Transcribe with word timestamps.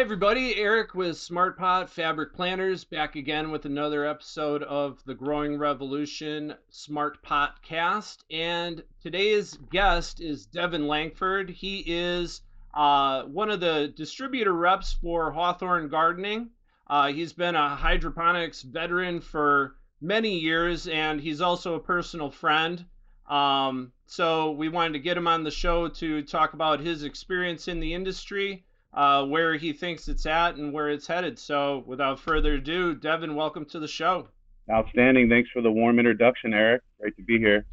Hi, 0.00 0.04
everybody. 0.04 0.56
Eric 0.56 0.94
with 0.94 1.18
Smart 1.18 1.58
Pot 1.58 1.90
Fabric 1.90 2.32
Planters 2.32 2.84
back 2.84 3.16
again 3.16 3.50
with 3.50 3.66
another 3.66 4.06
episode 4.06 4.62
of 4.62 5.04
the 5.04 5.12
Growing 5.12 5.58
Revolution 5.58 6.54
Smart 6.70 7.22
Pot 7.22 7.60
Cast. 7.60 8.24
And 8.30 8.82
today's 9.02 9.58
guest 9.70 10.22
is 10.22 10.46
Devon 10.46 10.88
Langford. 10.88 11.50
He 11.50 11.84
is 11.86 12.40
uh, 12.72 13.24
one 13.24 13.50
of 13.50 13.60
the 13.60 13.92
distributor 13.94 14.54
reps 14.54 14.94
for 14.94 15.32
Hawthorne 15.32 15.90
Gardening. 15.90 16.48
Uh, 16.86 17.08
he's 17.12 17.34
been 17.34 17.54
a 17.54 17.76
hydroponics 17.76 18.62
veteran 18.62 19.20
for 19.20 19.76
many 20.00 20.38
years, 20.38 20.88
and 20.88 21.20
he's 21.20 21.42
also 21.42 21.74
a 21.74 21.78
personal 21.78 22.30
friend. 22.30 22.86
Um, 23.28 23.92
so 24.06 24.52
we 24.52 24.70
wanted 24.70 24.94
to 24.94 25.00
get 25.00 25.18
him 25.18 25.28
on 25.28 25.44
the 25.44 25.50
show 25.50 25.88
to 25.88 26.22
talk 26.22 26.54
about 26.54 26.80
his 26.80 27.04
experience 27.04 27.68
in 27.68 27.80
the 27.80 27.92
industry, 27.92 28.64
uh, 28.92 29.24
where 29.24 29.56
he 29.56 29.72
thinks 29.72 30.08
it's 30.08 30.26
at, 30.26 30.56
and 30.56 30.72
where 30.72 30.88
it's 30.88 31.06
headed. 31.06 31.38
So 31.38 31.84
without 31.86 32.20
further 32.20 32.54
ado, 32.54 32.94
Devon, 32.94 33.34
welcome 33.34 33.64
to 33.66 33.78
the 33.78 33.88
show. 33.88 34.28
Outstanding. 34.70 35.28
Thanks 35.28 35.50
for 35.50 35.62
the 35.62 35.70
warm 35.70 35.98
introduction, 35.98 36.54
Eric. 36.54 36.82
Great 37.00 37.16
to 37.16 37.22
be 37.22 37.38
here. 37.38 37.64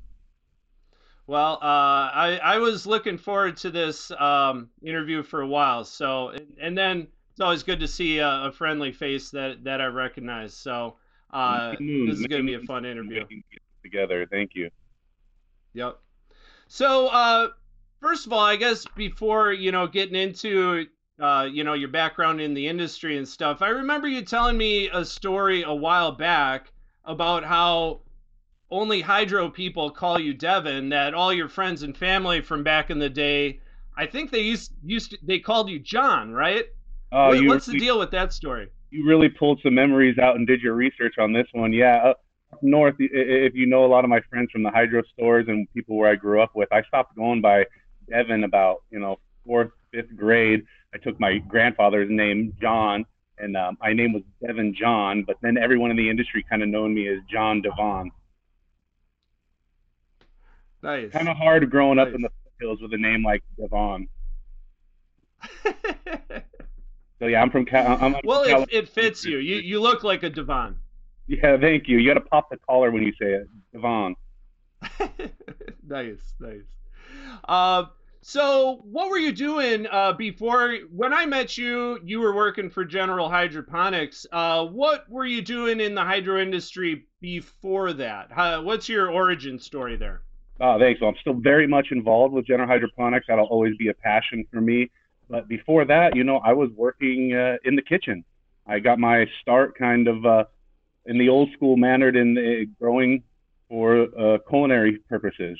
Well, 1.27 1.59
uh, 1.61 2.09
I, 2.13 2.39
I 2.41 2.57
was 2.57 2.87
looking 2.87 3.17
forward 3.17 3.57
to 3.57 3.69
this 3.69 4.11
um, 4.11 4.69
interview 4.81 5.23
for 5.23 5.41
a 5.41 5.47
while. 5.47 5.83
So, 5.83 6.33
and 6.59 6.77
then 6.77 7.07
it's 7.31 7.41
always 7.41 7.63
good 7.63 7.81
to 7.81 7.87
see 7.87 8.19
a, 8.19 8.45
a 8.45 8.51
friendly 8.51 8.93
face 8.93 9.29
that, 9.31 9.63
that 9.65 9.81
I 9.81 9.87
recognize. 9.87 10.53
So, 10.53 10.95
uh, 11.31 11.71
this 11.71 12.19
is 12.19 12.27
going 12.27 12.43
to 12.43 12.47
be 12.47 12.53
a 12.53 12.65
fun 12.65 12.85
interview. 12.85 13.25
Together. 13.83 14.25
Thank 14.31 14.51
you. 14.55 14.69
Yep. 15.73 15.99
So, 16.69 17.07
uh, 17.07 17.49
first 17.99 18.25
of 18.25 18.33
all, 18.33 18.43
I 18.43 18.55
guess 18.55 18.85
before 18.95 19.51
you 19.51 19.71
know 19.71 19.85
getting 19.85 20.15
into 20.15 20.87
uh, 21.19 21.47
you 21.51 21.63
know 21.63 21.73
your 21.73 21.89
background 21.89 22.41
in 22.41 22.53
the 22.53 22.67
industry 22.67 23.17
and 23.17 23.27
stuff, 23.27 23.61
I 23.61 23.69
remember 23.69 24.07
you 24.07 24.21
telling 24.21 24.57
me 24.57 24.89
a 24.89 25.03
story 25.03 25.63
a 25.63 25.73
while 25.73 26.11
back 26.11 26.71
about 27.05 27.43
how 27.43 28.01
only 28.69 29.01
hydro 29.01 29.49
people 29.49 29.89
call 29.89 30.19
you 30.19 30.33
Devon. 30.33 30.89
That 30.89 31.13
all 31.13 31.33
your 31.33 31.49
friends 31.49 31.83
and 31.83 31.95
family 31.95 32.41
from 32.41 32.63
back 32.63 32.89
in 32.89 32.99
the 32.99 33.09
day, 33.09 33.59
I 33.97 34.05
think 34.05 34.31
they 34.31 34.41
used 34.41 34.73
used 34.83 35.11
to, 35.11 35.17
they 35.23 35.39
called 35.39 35.69
you 35.69 35.79
John, 35.79 36.31
right? 36.31 36.65
Oh, 37.11 37.31
you, 37.31 37.47
what's 37.47 37.65
the 37.65 37.79
deal 37.79 37.97
with 37.97 38.11
that 38.11 38.33
story? 38.33 38.67
You 38.91 39.05
really 39.07 39.29
pulled 39.29 39.61
some 39.63 39.75
memories 39.75 40.17
out 40.17 40.35
and 40.35 40.45
did 40.45 40.61
your 40.61 40.73
research 40.73 41.15
on 41.17 41.33
this 41.33 41.47
one. 41.53 41.73
Yeah, 41.73 42.13
north, 42.61 42.95
if 42.99 43.55
you 43.55 43.65
know 43.65 43.85
a 43.85 43.87
lot 43.87 44.03
of 44.03 44.09
my 44.09 44.21
friends 44.29 44.51
from 44.51 44.63
the 44.63 44.69
hydro 44.69 45.03
stores 45.13 45.45
and 45.47 45.67
people 45.73 45.97
where 45.97 46.11
I 46.11 46.15
grew 46.15 46.41
up 46.41 46.55
with, 46.55 46.71
I 46.71 46.83
stopped 46.83 47.15
going 47.15 47.41
by 47.41 47.65
Devon 48.09 48.43
about 48.43 48.83
you 48.91 48.99
know 48.99 49.19
fourth, 49.45 49.71
fifth 49.91 50.15
grade. 50.15 50.65
I 50.93 50.97
took 50.97 51.19
my 51.19 51.37
grandfather's 51.37 52.09
name, 52.09 52.53
John, 52.61 53.05
and 53.37 53.55
um, 53.57 53.77
my 53.81 53.93
name 53.93 54.13
was 54.13 54.23
Devon 54.45 54.73
John. 54.73 55.23
But 55.23 55.37
then 55.41 55.57
everyone 55.57 55.91
in 55.91 55.97
the 55.97 56.09
industry 56.09 56.45
kind 56.49 56.63
of 56.63 56.69
known 56.69 56.93
me 56.93 57.07
as 57.07 57.19
John 57.29 57.61
Devon. 57.61 58.11
Nice. 60.83 61.11
Kind 61.11 61.27
of 61.27 61.37
hard 61.37 61.69
growing 61.69 61.97
nice. 61.97 62.07
up 62.07 62.13
in 62.13 62.21
the 62.21 62.29
hills 62.59 62.81
with 62.81 62.93
a 62.93 62.97
name 62.97 63.23
like 63.23 63.43
Devon. 63.59 64.07
so 67.19 67.27
yeah, 67.27 67.41
I'm 67.41 67.49
from. 67.49 67.65
Cal- 67.65 67.97
I'm 68.01 68.15
well, 68.23 68.43
it, 68.43 68.69
it 68.71 68.89
fits 68.89 69.23
you. 69.25 69.37
You 69.37 69.57
you 69.57 69.79
look 69.79 70.03
like 70.03 70.23
a 70.23 70.29
Devon. 70.29 70.77
Yeah, 71.27 71.57
thank 71.57 71.87
you. 71.87 71.97
You 71.97 72.09
got 72.09 72.19
to 72.19 72.25
pop 72.25 72.49
the 72.49 72.57
collar 72.57 72.89
when 72.89 73.03
you 73.03 73.11
say 73.19 73.33
it, 73.33 73.49
Devon. 73.73 74.15
nice, 75.87 76.21
nice. 76.39 76.61
Uh, 77.47 77.85
so, 78.29 78.81
what 78.83 79.09
were 79.09 79.17
you 79.17 79.31
doing 79.31 79.87
uh, 79.89 80.11
before? 80.11 80.79
When 80.91 81.13
I 81.13 81.25
met 81.25 81.57
you, 81.57 81.97
you 82.03 82.19
were 82.19 82.35
working 82.35 82.69
for 82.69 82.83
General 82.83 83.29
Hydroponics. 83.29 84.25
Uh, 84.33 84.65
what 84.65 85.09
were 85.09 85.25
you 85.25 85.41
doing 85.41 85.79
in 85.79 85.95
the 85.95 86.03
hydro 86.03 86.41
industry 86.41 87.05
before 87.21 87.93
that? 87.93 88.29
How, 88.29 88.61
what's 88.63 88.89
your 88.89 89.09
origin 89.09 89.57
story 89.57 89.95
there? 89.95 90.23
Oh, 90.59 90.77
thanks. 90.77 90.99
Well, 90.99 91.11
I'm 91.11 91.15
still 91.21 91.35
very 91.35 91.67
much 91.67 91.87
involved 91.91 92.33
with 92.33 92.45
General 92.45 92.67
Hydroponics. 92.67 93.27
That'll 93.29 93.45
always 93.45 93.77
be 93.77 93.87
a 93.87 93.93
passion 93.93 94.45
for 94.51 94.59
me. 94.59 94.91
But 95.29 95.47
before 95.47 95.85
that, 95.85 96.13
you 96.13 96.25
know, 96.25 96.39
I 96.39 96.51
was 96.51 96.69
working 96.75 97.33
uh, 97.33 97.55
in 97.63 97.77
the 97.77 97.81
kitchen. 97.81 98.25
I 98.67 98.79
got 98.79 98.99
my 98.99 99.25
start 99.41 99.77
kind 99.77 100.09
of 100.09 100.25
uh, 100.25 100.43
in 101.05 101.17
the 101.17 101.29
old 101.29 101.53
school 101.53 101.77
mannered 101.77 102.17
in 102.17 102.37
uh, 102.37 102.69
growing 102.77 103.23
for 103.69 104.39
culinary 104.49 104.97
purposes. 105.07 105.57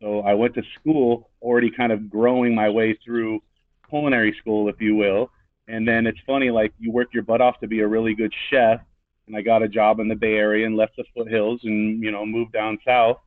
So 0.00 0.20
I 0.20 0.34
went 0.34 0.54
to 0.54 0.62
school 0.78 1.30
already 1.42 1.70
kind 1.70 1.92
of 1.92 2.10
growing 2.10 2.54
my 2.54 2.70
way 2.70 2.98
through 3.04 3.40
culinary 3.88 4.34
school, 4.40 4.68
if 4.68 4.80
you 4.80 4.94
will. 4.94 5.30
And 5.68 5.86
then 5.86 6.06
it's 6.06 6.18
funny, 6.26 6.50
like 6.50 6.72
you 6.78 6.90
work 6.90 7.08
your 7.12 7.22
butt 7.22 7.40
off 7.40 7.60
to 7.60 7.68
be 7.68 7.80
a 7.80 7.86
really 7.86 8.14
good 8.14 8.32
chef. 8.50 8.80
And 9.26 9.36
I 9.36 9.42
got 9.42 9.62
a 9.62 9.68
job 9.68 10.00
in 10.00 10.08
the 10.08 10.16
Bay 10.16 10.34
Area 10.34 10.66
and 10.66 10.76
left 10.76 10.96
the 10.96 11.04
foothills 11.14 11.60
and, 11.64 12.02
you 12.02 12.10
know, 12.10 12.26
moved 12.26 12.52
down 12.52 12.78
south. 12.84 13.18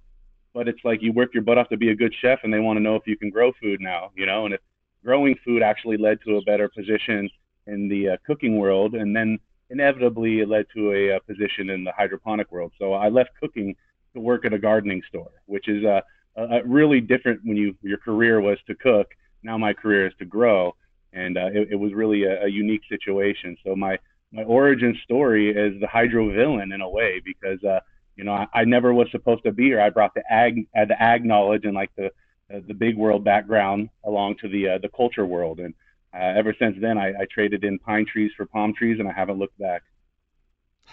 But 0.54 0.68
it's 0.68 0.82
like 0.84 1.02
you 1.02 1.14
work 1.14 1.34
your 1.34 1.44
butt 1.44 1.58
off 1.58 1.70
to 1.70 1.78
be 1.78 1.90
a 1.90 1.96
good 1.96 2.14
chef 2.22 2.40
and 2.44 2.54
they 2.54 2.60
want 2.60 2.78
to 2.78 2.84
know 2.84 2.96
if 2.96 3.08
you 3.08 3.18
can 3.18 3.30
grow 3.30 3.54
food 3.62 3.80
now, 3.80 4.12
you 4.16 4.26
know, 4.26 4.46
and 4.46 4.54
if 4.54 4.62
growing 5.04 5.36
food 5.46 5.64
actually 5.64 5.98
led 5.98 6.20
to 6.26 6.38
a 6.38 6.42
better 6.42 6.70
position 6.70 7.30
in 7.68 7.88
the 7.88 8.10
uh, 8.10 8.18
cooking 8.26 8.58
world. 8.58 8.94
And 8.96 9.16
then 9.16 9.40
inevitably 9.70 10.42
it 10.42 10.50
led 10.50 10.66
to 10.76 10.92
a, 10.92 11.16
a, 11.16 11.20
position 11.22 11.70
in 11.70 11.84
the 11.84 11.92
hydroponic 11.92 12.52
world. 12.52 12.72
So 12.78 12.94
I 12.94 13.10
left 13.10 13.32
cooking 13.40 13.76
to 14.14 14.20
work 14.20 14.46
at 14.46 14.54
a 14.54 14.60
gardening 14.60 15.02
store, 15.08 15.32
which 15.46 15.68
is 15.68 15.84
uh, 15.86 16.02
a 16.36 16.62
really 16.66 17.02
different 17.02 17.42
when 17.44 17.58
you 17.58 17.76
your 17.82 17.98
career 17.98 18.42
was 18.42 18.58
to 18.68 18.76
cook. 18.76 19.08
Now 19.44 19.58
my 19.58 19.74
career 19.74 20.08
is 20.08 20.14
to 20.20 20.26
grow, 20.26 20.76
and 21.12 21.38
uh, 21.38 21.48
it, 21.54 21.70
it, 21.72 21.76
was 21.76 21.94
really 21.94 22.24
a, 22.24 22.46
a, 22.46 22.48
unique 22.48 22.82
situation. 22.90 23.58
So 23.64 23.76
my 23.76 24.00
my 24.32 24.44
origin 24.44 24.98
story 25.04 25.52
is 25.52 25.80
the 25.80 25.88
hydro 25.88 26.32
villain 26.34 26.72
in 26.72 26.82
a 26.82 26.90
way 26.90 27.22
because 27.24 27.64
uh, 27.64 27.80
you 28.16 28.24
know 28.24 28.34
I, 28.34 28.48
I, 28.54 28.64
never 28.64 28.94
was 28.94 29.08
supposed 29.12 29.44
to 29.44 29.52
be 29.52 29.66
here. 29.66 29.82
I 29.82 29.90
brought 29.90 30.14
the 30.16 30.24
ag 30.32 30.68
uh, 30.76 30.86
the 30.86 31.02
ag 31.02 31.26
knowledge 31.26 31.66
and 31.66 31.76
like 31.76 31.92
the 31.96 32.08
uh, 32.54 32.60
the 32.68 32.74
big 32.74 32.98
world 32.98 33.24
background 33.24 33.90
along 34.06 34.38
to 34.42 34.48
the 34.48 34.70
uh, 34.70 34.78
the 34.80 34.90
culture 34.90 35.26
world 35.26 35.60
and 35.60 35.74
uh, 36.14 36.34
ever 36.38 36.56
since 36.60 36.76
then, 36.80 36.98
I, 36.98 37.10
I 37.10 37.26
traded 37.32 37.64
in 37.64 37.80
pine 37.80 38.06
trees 38.06 38.32
for 38.38 38.46
palm 38.46 38.74
trees, 38.74 39.00
and 39.00 39.08
I 39.08 39.14
haven't 39.14 39.40
looked 39.40 39.58
back. 39.58 39.82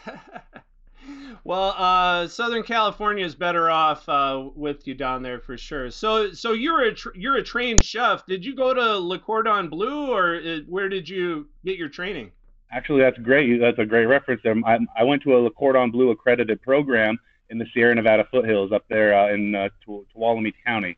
well, 1.44 1.74
uh, 1.76 2.28
Southern 2.28 2.62
California 2.62 3.24
is 3.24 3.34
better 3.34 3.70
off 3.70 4.08
uh, 4.08 4.50
with 4.54 4.86
you 4.86 4.94
down 4.94 5.22
there 5.22 5.40
for 5.40 5.56
sure. 5.56 5.90
So, 5.90 6.32
so 6.32 6.52
you're 6.52 6.88
a 6.88 6.94
you're 7.14 7.36
a 7.36 7.42
trained 7.42 7.82
chef. 7.82 8.26
Did 8.26 8.44
you 8.44 8.54
go 8.54 8.74
to 8.74 8.98
Le 8.98 9.18
Cordon 9.18 9.68
Bleu, 9.68 10.10
or 10.10 10.36
uh, 10.36 10.58
where 10.68 10.88
did 10.88 11.08
you 11.08 11.48
get 11.64 11.76
your 11.78 11.88
training? 11.88 12.32
Actually, 12.72 13.00
that's 13.00 13.18
great. 13.18 13.60
That's 13.60 13.78
a 13.78 13.86
great 13.86 14.06
reference 14.06 14.42
there. 14.44 14.54
I, 14.64 14.78
I 14.96 15.02
went 15.04 15.22
to 15.24 15.36
a 15.36 15.38
Le 15.38 15.50
Cordon 15.50 15.90
Bleu 15.90 16.10
accredited 16.10 16.62
program 16.62 17.18
in 17.48 17.58
the 17.58 17.66
Sierra 17.74 17.94
Nevada 17.94 18.26
foothills 18.30 18.72
up 18.72 18.84
there 18.88 19.18
uh, 19.18 19.32
in 19.32 19.54
uh, 19.54 19.68
Tuolumne 19.86 20.54
County. 20.64 20.96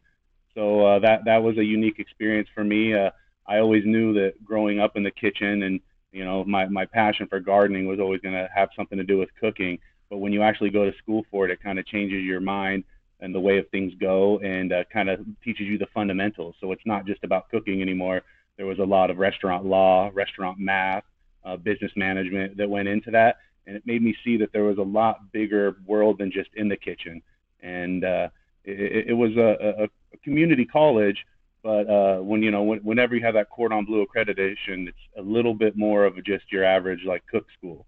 So 0.55 0.85
uh, 0.87 0.99
that 1.01 1.25
that 1.25 1.43
was 1.43 1.57
a 1.59 1.65
unique 1.65 1.99
experience 1.99 2.49
for 2.55 2.63
me. 2.63 2.95
Uh, 2.95 3.11
I 3.47 3.59
always 3.59 3.85
knew 3.87 4.13
that 4.15 4.45
growing 4.45 4.81
up 4.81 4.97
in 4.97 5.03
the 5.03 5.11
kitchen 5.11 5.63
and 5.63 5.81
you 6.13 6.25
know 6.25 6.45
my 6.45 6.67
my 6.67 6.85
passion 6.85 7.27
for 7.27 7.41
gardening 7.41 7.87
was 7.87 8.01
always 8.01 8.21
going 8.21 8.35
to 8.35 8.49
have 8.55 8.69
something 8.77 8.99
to 8.99 9.05
do 9.05 9.19
with 9.19 9.35
cooking. 9.41 9.79
But 10.13 10.19
when 10.19 10.35
you 10.35 10.43
actually 10.43 10.69
go 10.69 10.85
to 10.85 10.95
school 10.99 11.25
for 11.31 11.47
it, 11.47 11.51
it 11.51 11.63
kind 11.63 11.79
of 11.79 11.87
changes 11.87 12.23
your 12.23 12.39
mind 12.39 12.85
and 13.21 13.35
the 13.35 13.41
way 13.41 13.57
of 13.57 13.67
things 13.71 13.95
go, 13.99 14.39
and 14.41 14.71
uh, 14.71 14.85
kind 14.93 15.09
of 15.09 15.21
teaches 15.43 15.67
you 15.67 15.79
the 15.79 15.87
fundamentals. 15.95 16.55
So 16.61 16.71
it's 16.73 16.85
not 16.85 17.07
just 17.07 17.25
about 17.25 17.49
cooking 17.49 17.81
anymore. 17.81 18.21
There 18.59 18.67
was 18.67 18.79
a 18.79 18.85
lot 18.85 19.11
of 19.11 19.17
restaurant 19.17 19.65
law, 19.65 20.11
restaurant 20.13 20.59
math, 20.59 21.05
uh, 21.47 21.57
business 21.57 21.93
management 21.97 22.59
that 22.59 22.69
went 22.69 22.89
into 22.89 23.11
that, 23.13 23.39
and 23.67 23.75
it 23.75 23.87
made 23.87 24.03
me 24.03 24.15
see 24.23 24.37
that 24.37 24.53
there 24.53 24.65
was 24.65 24.77
a 24.77 24.83
lot 24.83 25.33
bigger 25.33 25.77
world 25.87 26.19
than 26.19 26.31
just 26.31 26.51
in 26.57 26.69
the 26.69 26.77
kitchen. 26.77 27.23
And 27.63 28.05
uh, 28.05 28.29
it, 28.67 29.07
it 29.09 29.15
was 29.15 29.35
a, 29.39 29.89
a 30.13 30.17
community 30.19 30.67
college 30.67 31.25
but 31.63 31.89
uh, 31.89 32.17
when 32.17 32.43
you 32.43 32.51
know, 32.51 32.65
when, 32.65 32.81
whenever 32.81 33.15
you 33.15 33.23
have 33.25 33.35
that 33.35 33.49
Cordon 33.49 33.85
Bleu 33.85 34.05
accreditation, 34.05 34.89
it's 34.89 34.99
a 35.17 35.23
little 35.23 35.55
bit 35.55 35.77
more 35.77 36.05
of 36.05 36.23
just 36.25 36.51
your 36.51 36.65
average 36.65 37.05
like 37.05 37.23
cook 37.29 37.47
school. 37.57 37.87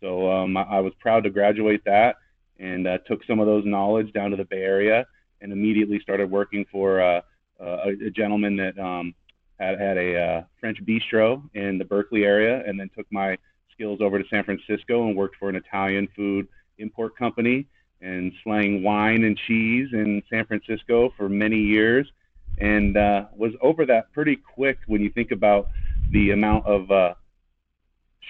So 0.00 0.30
um, 0.30 0.56
I, 0.56 0.62
I, 0.62 0.80
was 0.80 0.92
proud 1.00 1.24
to 1.24 1.30
graduate 1.30 1.82
that 1.84 2.16
and 2.58 2.86
uh, 2.86 2.98
took 3.06 3.24
some 3.24 3.40
of 3.40 3.46
those 3.46 3.64
knowledge 3.64 4.12
down 4.12 4.30
to 4.30 4.36
the 4.36 4.44
Bay 4.44 4.62
Area 4.62 5.06
and 5.40 5.52
immediately 5.52 6.00
started 6.00 6.30
working 6.30 6.66
for 6.70 7.00
uh, 7.00 7.20
a, 7.60 7.88
a, 8.06 8.10
gentleman 8.10 8.56
that 8.56 8.78
um, 8.78 9.14
had 9.58 9.78
had 9.80 9.96
a 9.96 10.18
uh, 10.18 10.42
French 10.60 10.78
bistro 10.84 11.42
in 11.54 11.78
the 11.78 11.84
Berkeley 11.84 12.24
area, 12.24 12.62
and 12.66 12.78
then 12.78 12.90
took 12.94 13.06
my 13.10 13.38
skills 13.72 14.00
over 14.00 14.22
to 14.22 14.28
San 14.28 14.44
Francisco 14.44 15.06
and 15.06 15.16
worked 15.16 15.36
for 15.36 15.48
an 15.48 15.56
Italian 15.56 16.08
food 16.14 16.48
import 16.78 17.16
company 17.16 17.66
and 18.00 18.32
slang 18.42 18.82
wine 18.82 19.24
and 19.24 19.38
cheese 19.38 19.88
in 19.92 20.22
San 20.30 20.44
Francisco 20.46 21.12
for 21.16 21.28
many 21.28 21.58
years. 21.58 22.10
And 22.58 22.96
uh, 22.96 23.26
was 23.34 23.52
over 23.60 23.84
that 23.86 24.12
pretty 24.12 24.36
quick 24.36 24.78
when 24.86 25.02
you 25.02 25.10
think 25.10 25.30
about 25.30 25.68
the 26.10 26.30
amount 26.30 26.66
of 26.66 26.90
uh, 26.90 27.14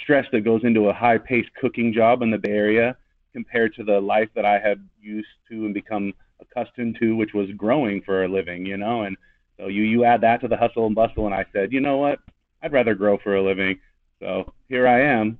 stress 0.02 0.26
that 0.32 0.44
goes 0.44 0.62
into 0.64 0.88
a 0.88 0.92
high-paced 0.92 1.52
cooking 1.60 1.92
job 1.92 2.22
in 2.22 2.30
the 2.30 2.38
Bay 2.38 2.52
Area 2.52 2.96
compared 3.32 3.74
to 3.74 3.84
the 3.84 4.00
life 4.00 4.28
that 4.34 4.44
I 4.44 4.58
had 4.58 4.86
used 5.00 5.28
to 5.50 5.64
and 5.64 5.74
become 5.74 6.14
accustomed 6.40 6.96
to, 7.00 7.16
which 7.16 7.34
was 7.34 7.50
growing 7.56 8.02
for 8.02 8.24
a 8.24 8.28
living, 8.28 8.66
you 8.66 8.76
know. 8.76 9.02
And 9.02 9.16
so 9.58 9.68
you 9.68 9.82
you 9.82 10.04
add 10.04 10.20
that 10.22 10.40
to 10.42 10.48
the 10.48 10.56
hustle 10.56 10.86
and 10.86 10.94
bustle, 10.94 11.26
and 11.26 11.34
I 11.34 11.44
said, 11.52 11.72
you 11.72 11.80
know 11.80 11.98
what? 11.98 12.18
I'd 12.62 12.72
rather 12.72 12.94
grow 12.94 13.18
for 13.18 13.36
a 13.36 13.42
living. 13.42 13.78
So 14.20 14.52
here 14.68 14.86
I 14.86 15.02
am 15.02 15.38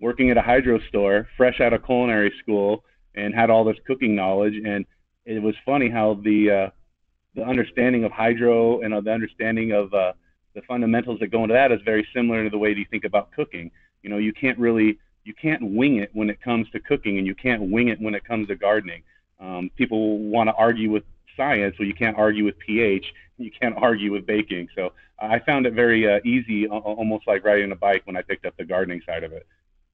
working 0.00 0.30
at 0.30 0.36
a 0.36 0.42
hydro 0.42 0.80
store, 0.88 1.28
fresh 1.36 1.60
out 1.60 1.72
of 1.72 1.84
culinary 1.84 2.32
school, 2.42 2.84
and 3.14 3.34
had 3.34 3.50
all 3.50 3.64
this 3.64 3.76
cooking 3.86 4.14
knowledge. 4.14 4.54
And 4.64 4.84
it 5.24 5.42
was 5.42 5.54
funny 5.64 5.88
how 5.88 6.14
the 6.22 6.50
uh, 6.50 6.70
the 7.34 7.42
understanding 7.42 8.04
of 8.04 8.12
hydro 8.12 8.80
and 8.80 8.94
uh, 8.94 9.00
the 9.00 9.12
understanding 9.12 9.72
of 9.72 9.92
uh, 9.92 10.12
the 10.54 10.62
fundamentals 10.62 11.20
that 11.20 11.28
go 11.28 11.42
into 11.42 11.54
that 11.54 11.72
is 11.72 11.80
very 11.84 12.06
similar 12.14 12.44
to 12.44 12.50
the 12.50 12.58
way 12.58 12.70
you 12.70 12.86
think 12.90 13.04
about 13.04 13.32
cooking. 13.32 13.70
You 14.04 14.10
know, 14.10 14.18
you 14.18 14.32
can't 14.32 14.58
really 14.58 14.98
you 15.24 15.32
can't 15.32 15.62
wing 15.74 15.96
it 15.96 16.10
when 16.12 16.28
it 16.28 16.40
comes 16.40 16.70
to 16.70 16.80
cooking, 16.80 17.16
and 17.18 17.26
you 17.26 17.34
can't 17.34 17.62
wing 17.62 17.88
it 17.88 18.00
when 18.00 18.14
it 18.14 18.24
comes 18.24 18.48
to 18.48 18.54
gardening. 18.54 19.02
Um, 19.40 19.70
people 19.76 20.18
want 20.18 20.48
to 20.48 20.54
argue 20.54 20.90
with 20.90 21.02
science, 21.36 21.74
well, 21.78 21.88
you 21.88 21.94
can't 21.94 22.16
argue 22.16 22.44
with 22.44 22.58
pH, 22.58 23.06
you 23.38 23.50
can't 23.50 23.74
argue 23.76 24.12
with 24.12 24.26
baking. 24.26 24.68
So 24.76 24.92
I 25.18 25.38
found 25.40 25.66
it 25.66 25.72
very 25.72 26.08
uh, 26.08 26.20
easy, 26.24 26.68
almost 26.68 27.26
like 27.26 27.44
riding 27.44 27.72
a 27.72 27.76
bike 27.76 28.02
when 28.04 28.16
I 28.16 28.22
picked 28.22 28.44
up 28.44 28.56
the 28.56 28.64
gardening 28.64 29.00
side 29.06 29.24
of 29.24 29.32
it, 29.32 29.46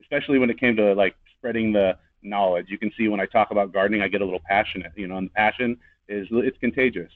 especially 0.03 0.39
when 0.39 0.51
it 0.51 0.59
came 0.59 0.77
to 0.77 0.93
like 0.95 1.15
spreading 1.39 1.73
the 1.73 1.97
knowledge. 2.23 2.67
You 2.69 2.79
can 2.79 2.93
see 2.99 3.09
when 3.09 3.21
I 3.21 3.27
talk 3.27 3.53
about 3.53 3.73
gardening, 3.73 4.03
I 4.03 4.09
get 4.09 4.21
a 4.21 4.25
little 4.25 4.43
passionate, 4.47 4.93
you 4.97 5.07
know, 5.07 5.17
and 5.17 5.29
the 5.29 5.33
passion 5.33 5.79
is 6.09 6.27
it's 6.31 6.59
contagious. 6.59 7.13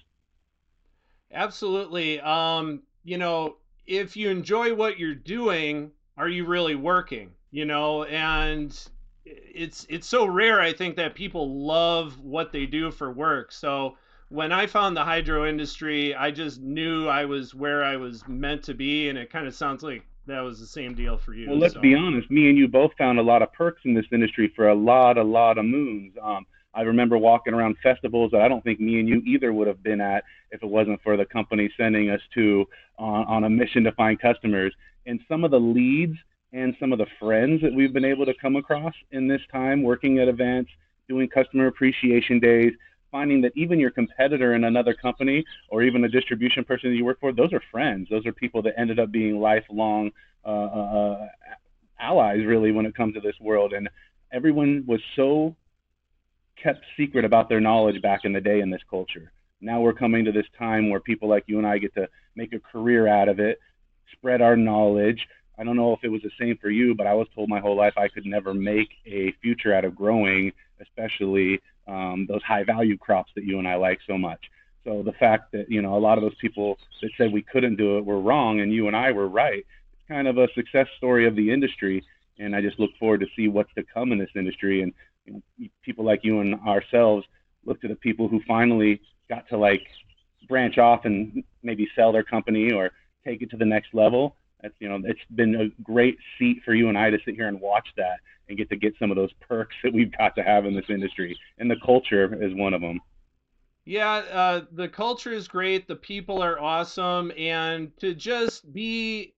Absolutely. 1.32 2.20
Um, 2.20 2.82
you 3.02 3.19
know, 3.19 3.56
if 3.87 4.17
you 4.17 4.31
enjoy 4.31 4.75
what 4.75 4.99
you're 4.99 5.14
doing, 5.14 5.91
are 6.16 6.28
you 6.28 6.44
really 6.44 6.75
working? 6.75 7.31
You 7.50 7.64
know, 7.64 8.05
and 8.05 8.76
it's 9.25 9.87
it's 9.88 10.06
so 10.06 10.26
rare 10.26 10.61
I 10.61 10.72
think 10.72 10.96
that 10.96 11.14
people 11.14 11.64
love 11.64 12.20
what 12.20 12.52
they 12.52 12.66
do 12.66 12.90
for 12.90 13.12
work. 13.12 13.52
So 13.52 13.96
when 14.28 14.52
I 14.52 14.66
found 14.66 14.96
the 14.96 15.05
hydro 15.05 15.46
industry, 15.46 16.14
I 16.14 16.31
just 16.31 16.61
knew 16.61 17.08
I 17.08 17.25
was 17.25 17.55
where 17.55 17.84
I 17.84 17.96
was 17.96 18.26
meant 18.26 18.62
to 18.64 18.75
be, 18.75 19.08
and 19.08 19.19
it 19.19 19.31
kind 19.31 19.46
of 19.46 19.55
sounds 19.55 19.82
like 19.82 20.05
that 20.26 20.40
was 20.40 20.58
the 20.58 20.66
same 20.66 20.94
deal 20.94 21.16
for 21.19 21.34
you. 21.34 21.49
Well, 21.49 21.58
let's 21.58 21.75
so. 21.75 21.81
be 21.81 21.94
honest. 21.94 22.31
Me 22.31 22.49
and 22.49 22.58
you 22.58 22.67
both 22.67 22.93
found 22.96 23.19
a 23.19 23.22
lot 23.22 23.43
of 23.43 23.52
perks 23.52 23.82
in 23.84 23.94
this 23.94 24.06
industry 24.10 24.52
for 24.56 24.69
a 24.69 24.75
lot, 24.75 25.19
a 25.19 25.22
lot 25.22 25.58
of 25.58 25.64
moons. 25.64 26.14
Um, 26.22 26.46
I 26.74 26.82
remember 26.82 27.16
walking 27.16 27.54
around 27.54 27.76
festivals 27.82 28.30
that 28.32 28.40
I 28.40 28.48
don't 28.48 28.64
think 28.64 28.80
me 28.80 28.98
and 29.00 29.08
you 29.08 29.22
either 29.26 29.52
would 29.52 29.68
have 29.68 29.82
been 29.82 30.00
at 30.00 30.24
if 30.50 30.62
it 30.62 30.66
wasn't 30.66 31.02
for 31.02 31.16
the 31.16 31.24
company 31.24 31.70
sending 31.76 32.10
us 32.10 32.20
to 32.34 32.66
on, 32.98 33.26
on 33.26 33.44
a 33.44 33.50
mission 33.50 33.84
to 33.84 33.92
find 33.92 34.20
customers. 34.20 34.74
And 35.06 35.20
some 35.28 35.44
of 35.44 35.50
the 35.50 35.60
leads 35.60 36.16
and 36.52 36.74
some 36.78 36.92
of 36.92 36.98
the 36.98 37.06
friends 37.18 37.62
that 37.62 37.72
we've 37.72 37.92
been 37.92 38.04
able 38.04 38.26
to 38.26 38.34
come 38.40 38.56
across 38.56 38.94
in 39.10 39.28
this 39.28 39.40
time 39.50 39.82
working 39.82 40.18
at 40.18 40.28
events, 40.28 40.70
doing 41.08 41.28
customer 41.28 41.66
appreciation 41.66 42.38
days, 42.40 42.72
finding 43.10 43.40
that 43.42 43.52
even 43.54 43.78
your 43.78 43.90
competitor 43.90 44.54
in 44.54 44.64
another 44.64 44.94
company 44.94 45.44
or 45.68 45.82
even 45.82 46.04
a 46.04 46.08
distribution 46.08 46.64
person 46.64 46.90
that 46.90 46.96
you 46.96 47.04
work 47.04 47.20
for, 47.20 47.32
those 47.32 47.52
are 47.52 47.62
friends. 47.70 48.08
Those 48.10 48.26
are 48.26 48.32
people 48.32 48.62
that 48.62 48.74
ended 48.76 48.98
up 48.98 49.12
being 49.12 49.40
lifelong 49.40 50.10
uh, 50.44 50.48
uh, 50.48 51.14
uh, 51.14 51.26
allies, 52.00 52.44
really, 52.44 52.72
when 52.72 52.86
it 52.86 52.94
comes 52.96 53.14
to 53.14 53.20
this 53.20 53.36
world. 53.40 53.72
And 53.72 53.88
everyone 54.32 54.84
was 54.86 55.00
so 55.14 55.54
kept 56.62 56.84
secret 56.96 57.24
about 57.24 57.48
their 57.48 57.60
knowledge 57.60 58.00
back 58.02 58.24
in 58.24 58.32
the 58.32 58.40
day 58.40 58.60
in 58.60 58.70
this 58.70 58.82
culture. 58.88 59.32
Now 59.60 59.80
we're 59.80 59.92
coming 59.92 60.24
to 60.24 60.32
this 60.32 60.46
time 60.58 60.90
where 60.90 61.00
people 61.00 61.28
like 61.28 61.44
you 61.46 61.58
and 61.58 61.66
I 61.66 61.78
get 61.78 61.94
to 61.94 62.08
make 62.36 62.52
a 62.52 62.60
career 62.60 63.06
out 63.06 63.28
of 63.28 63.40
it, 63.40 63.58
spread 64.12 64.42
our 64.42 64.56
knowledge. 64.56 65.26
I 65.58 65.64
don't 65.64 65.76
know 65.76 65.92
if 65.92 66.02
it 66.02 66.08
was 66.08 66.22
the 66.22 66.30
same 66.38 66.58
for 66.58 66.70
you, 66.70 66.94
but 66.94 67.06
I 67.06 67.14
was 67.14 67.28
told 67.34 67.48
my 67.48 67.60
whole 67.60 67.76
life 67.76 67.94
I 67.96 68.08
could 68.08 68.26
never 68.26 68.52
make 68.52 68.90
a 69.06 69.32
future 69.42 69.72
out 69.72 69.84
of 69.84 69.94
growing, 69.94 70.52
especially 70.80 71.60
um, 71.86 72.26
those 72.28 72.42
high 72.42 72.64
value 72.64 72.98
crops 72.98 73.32
that 73.36 73.44
you 73.44 73.58
and 73.58 73.68
I 73.68 73.76
like 73.76 74.00
so 74.06 74.18
much. 74.18 74.50
So 74.84 75.02
the 75.02 75.12
fact 75.12 75.52
that 75.52 75.70
you 75.70 75.80
know 75.80 75.96
a 75.96 75.98
lot 75.98 76.18
of 76.18 76.22
those 76.22 76.34
people 76.40 76.78
that 77.00 77.10
said 77.16 77.32
we 77.32 77.42
couldn't 77.42 77.76
do 77.76 77.96
it 77.98 78.04
were 78.04 78.20
wrong, 78.20 78.60
and 78.60 78.72
you 78.72 78.86
and 78.86 78.96
I 78.96 79.12
were 79.12 79.28
right. 79.28 79.64
It's 79.94 80.08
kind 80.08 80.28
of 80.28 80.36
a 80.36 80.48
success 80.54 80.88
story 80.98 81.26
of 81.26 81.36
the 81.36 81.50
industry, 81.50 82.04
and 82.38 82.54
I 82.54 82.60
just 82.60 82.78
look 82.78 82.90
forward 82.98 83.20
to 83.20 83.26
see 83.34 83.48
what's 83.48 83.72
to 83.74 83.82
come 83.82 84.12
in 84.12 84.18
this 84.18 84.30
industry. 84.36 84.82
And 84.82 84.92
you 85.24 85.32
know, 85.32 85.68
people 85.82 86.04
like 86.04 86.20
you 86.22 86.40
and 86.40 86.54
ourselves 86.66 87.26
look 87.64 87.80
to 87.80 87.88
the 87.88 87.96
people 87.96 88.28
who 88.28 88.40
finally 88.46 89.00
got 89.28 89.48
to 89.48 89.56
like 89.56 89.82
branch 90.48 90.78
off 90.78 91.04
and 91.04 91.42
maybe 91.62 91.88
sell 91.96 92.12
their 92.12 92.22
company 92.22 92.72
or 92.72 92.90
take 93.24 93.42
it 93.42 93.50
to 93.50 93.56
the 93.56 93.64
next 93.64 93.94
level. 93.94 94.36
That's 94.62 94.74
you 94.78 94.88
know 94.88 95.00
it's 95.04 95.20
been 95.34 95.54
a 95.54 95.82
great 95.82 96.18
seat 96.38 96.62
for 96.64 96.74
you 96.74 96.88
and 96.88 96.98
I 96.98 97.10
to 97.10 97.18
sit 97.24 97.34
here 97.34 97.48
and 97.48 97.60
watch 97.60 97.88
that 97.96 98.18
and 98.48 98.58
get 98.58 98.68
to 98.70 98.76
get 98.76 98.94
some 98.98 99.10
of 99.10 99.16
those 99.16 99.32
perks 99.48 99.74
that 99.82 99.92
we've 99.92 100.16
got 100.16 100.34
to 100.36 100.42
have 100.42 100.66
in 100.66 100.74
this 100.74 100.84
industry. 100.88 101.36
And 101.58 101.70
the 101.70 101.76
culture 101.84 102.42
is 102.42 102.54
one 102.54 102.74
of 102.74 102.80
them. 102.80 103.00
Yeah, 103.86 104.12
uh, 104.12 104.60
the 104.72 104.88
culture 104.88 105.32
is 105.32 105.46
great. 105.46 105.86
The 105.86 105.96
people 105.96 106.42
are 106.42 106.58
awesome, 106.58 107.32
and 107.36 107.94
to 107.98 108.14
just 108.14 108.72
be 108.72 109.34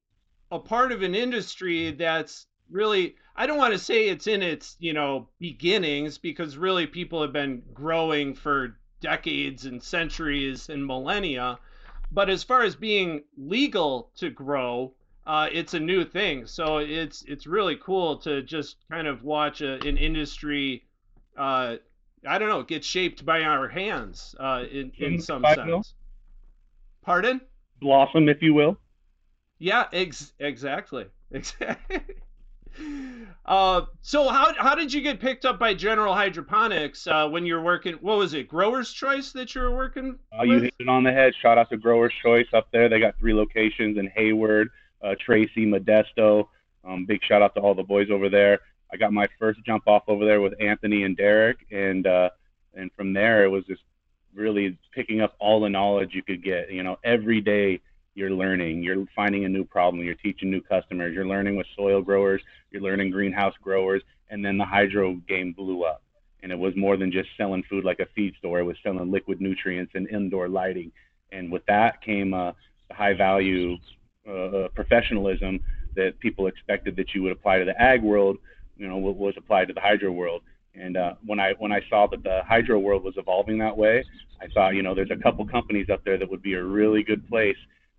a 0.52 0.58
part 0.58 0.92
of 0.92 1.02
an 1.02 1.16
industry 1.16 1.90
that's 1.90 2.46
really 2.70 3.16
I 3.36 3.46
don't 3.46 3.58
want 3.58 3.74
to 3.74 3.78
say 3.78 4.08
it's 4.08 4.26
in 4.26 4.42
its, 4.42 4.76
you 4.78 4.94
know, 4.94 5.28
beginnings 5.38 6.16
because 6.16 6.56
really 6.56 6.86
people 6.86 7.20
have 7.20 7.32
been 7.32 7.62
growing 7.74 8.34
for 8.34 8.78
decades 9.00 9.66
and 9.66 9.82
centuries 9.82 10.70
and 10.70 10.84
millennia. 10.86 11.58
But 12.10 12.30
as 12.30 12.42
far 12.42 12.62
as 12.62 12.74
being 12.74 13.24
legal 13.36 14.10
to 14.16 14.30
grow, 14.30 14.94
uh, 15.26 15.48
it's 15.52 15.74
a 15.74 15.80
new 15.80 16.04
thing. 16.04 16.46
So 16.46 16.78
it's 16.78 17.22
it's 17.22 17.46
really 17.46 17.76
cool 17.76 18.16
to 18.18 18.42
just 18.42 18.76
kind 18.90 19.06
of 19.06 19.22
watch 19.22 19.60
a, 19.60 19.74
an 19.86 19.98
industry. 19.98 20.84
Uh, 21.36 21.76
I 22.26 22.38
don't 22.38 22.48
know, 22.48 22.62
get 22.62 22.84
shaped 22.84 23.26
by 23.26 23.42
our 23.42 23.68
hands 23.68 24.34
uh, 24.40 24.64
in 24.70 24.92
in 24.96 25.20
some 25.20 25.44
sense. 25.44 25.94
Pardon? 27.02 27.40
Blossom, 27.80 28.28
if 28.28 28.40
you 28.40 28.54
will. 28.54 28.78
Yeah, 29.58 29.86
ex- 29.92 30.32
exactly. 30.38 31.06
Exactly. 31.32 32.00
Uh, 33.46 33.82
so 34.02 34.28
how 34.28 34.52
how 34.58 34.74
did 34.74 34.92
you 34.92 35.00
get 35.00 35.20
picked 35.20 35.44
up 35.44 35.56
by 35.56 35.72
General 35.72 36.14
Hydroponics 36.14 37.06
uh, 37.06 37.28
when 37.28 37.46
you're 37.46 37.62
working? 37.62 37.94
What 37.94 38.18
was 38.18 38.34
it, 38.34 38.48
Growers 38.48 38.92
Choice 38.92 39.30
that 39.32 39.54
you 39.54 39.60
were 39.60 39.74
working? 39.74 40.18
Uh, 40.36 40.42
you 40.42 40.58
hit 40.58 40.74
it 40.80 40.88
on 40.88 41.04
the 41.04 41.12
head. 41.12 41.32
Shout 41.40 41.56
out 41.56 41.70
to 41.70 41.76
Growers 41.76 42.12
Choice 42.22 42.48
up 42.52 42.68
there. 42.72 42.88
They 42.88 42.98
got 42.98 43.16
three 43.18 43.34
locations 43.34 43.98
in 43.98 44.08
Hayward, 44.08 44.70
uh, 45.00 45.14
Tracy, 45.24 45.64
Modesto. 45.64 46.48
Um, 46.84 47.06
big 47.06 47.22
shout 47.22 47.40
out 47.40 47.54
to 47.54 47.60
all 47.60 47.74
the 47.74 47.84
boys 47.84 48.10
over 48.10 48.28
there. 48.28 48.60
I 48.92 48.96
got 48.96 49.12
my 49.12 49.28
first 49.38 49.60
jump 49.64 49.86
off 49.86 50.04
over 50.08 50.24
there 50.24 50.40
with 50.40 50.54
Anthony 50.60 51.04
and 51.04 51.16
Derek, 51.16 51.66
and 51.70 52.06
uh, 52.06 52.30
and 52.74 52.90
from 52.96 53.12
there 53.12 53.44
it 53.44 53.48
was 53.48 53.64
just 53.64 53.82
really 54.34 54.76
picking 54.92 55.20
up 55.20 55.34
all 55.38 55.60
the 55.60 55.70
knowledge 55.70 56.14
you 56.14 56.22
could 56.22 56.42
get. 56.42 56.70
You 56.70 56.82
know, 56.82 56.98
every 57.04 57.40
day 57.40 57.80
you're 58.16 58.30
learning, 58.30 58.82
you're 58.82 59.04
finding 59.14 59.44
a 59.44 59.48
new 59.48 59.64
problem, 59.64 60.02
you're 60.02 60.14
teaching 60.14 60.50
new 60.50 60.62
customers, 60.62 61.14
you're 61.14 61.26
learning 61.26 61.54
with 61.54 61.66
soil 61.76 62.00
growers, 62.00 62.40
you're 62.70 62.82
learning 62.82 63.10
greenhouse 63.10 63.54
growers, 63.62 64.02
and 64.30 64.44
then 64.44 64.56
the 64.56 64.64
hydro 64.64 65.14
game 65.28 65.52
blew 65.52 65.84
up. 65.84 66.02
And 66.42 66.50
it 66.50 66.58
was 66.58 66.74
more 66.76 66.96
than 66.96 67.12
just 67.12 67.28
selling 67.36 67.62
food 67.68 67.84
like 67.84 68.00
a 68.00 68.06
feed 68.14 68.34
store; 68.38 68.58
it 68.58 68.64
was 68.64 68.76
selling 68.82 69.10
liquid 69.10 69.40
nutrients 69.40 69.92
and 69.94 70.08
indoor 70.08 70.48
lighting. 70.48 70.92
And 71.30 71.52
with 71.52 71.64
that 71.66 72.00
came 72.02 72.30
the 72.30 72.54
high 72.90 73.12
value 73.12 73.76
uh, 74.26 74.32
uh, 74.32 74.68
professionalism 74.68 75.60
that 75.94 76.18
people 76.18 76.46
expected 76.46 76.96
that 76.96 77.14
you 77.14 77.22
would 77.22 77.32
apply 77.32 77.58
to 77.58 77.64
the 77.64 77.80
ag 77.80 78.02
world, 78.02 78.38
you 78.76 78.88
know, 78.88 78.96
was 78.96 79.34
applied 79.36 79.68
to 79.68 79.74
the 79.74 79.80
hydro 79.80 80.10
world. 80.10 80.42
And 80.74 80.96
uh, 80.96 81.14
when 81.24 81.38
I 81.38 81.52
when 81.58 81.72
I 81.72 81.80
saw 81.90 82.06
that 82.06 82.22
the 82.22 82.42
hydro 82.46 82.78
world 82.78 83.04
was 83.04 83.14
evolving 83.16 83.58
that 83.58 83.76
way, 83.76 84.04
I 84.40 84.46
thought, 84.48 84.74
you 84.74 84.82
know, 84.82 84.94
there's 84.94 85.10
a 85.10 85.22
couple 85.22 85.46
companies 85.46 85.90
up 85.90 86.02
there 86.04 86.16
that 86.18 86.30
would 86.30 86.42
be 86.42 86.54
a 86.54 86.62
really 86.62 87.02
good 87.02 87.28
place 87.28 87.56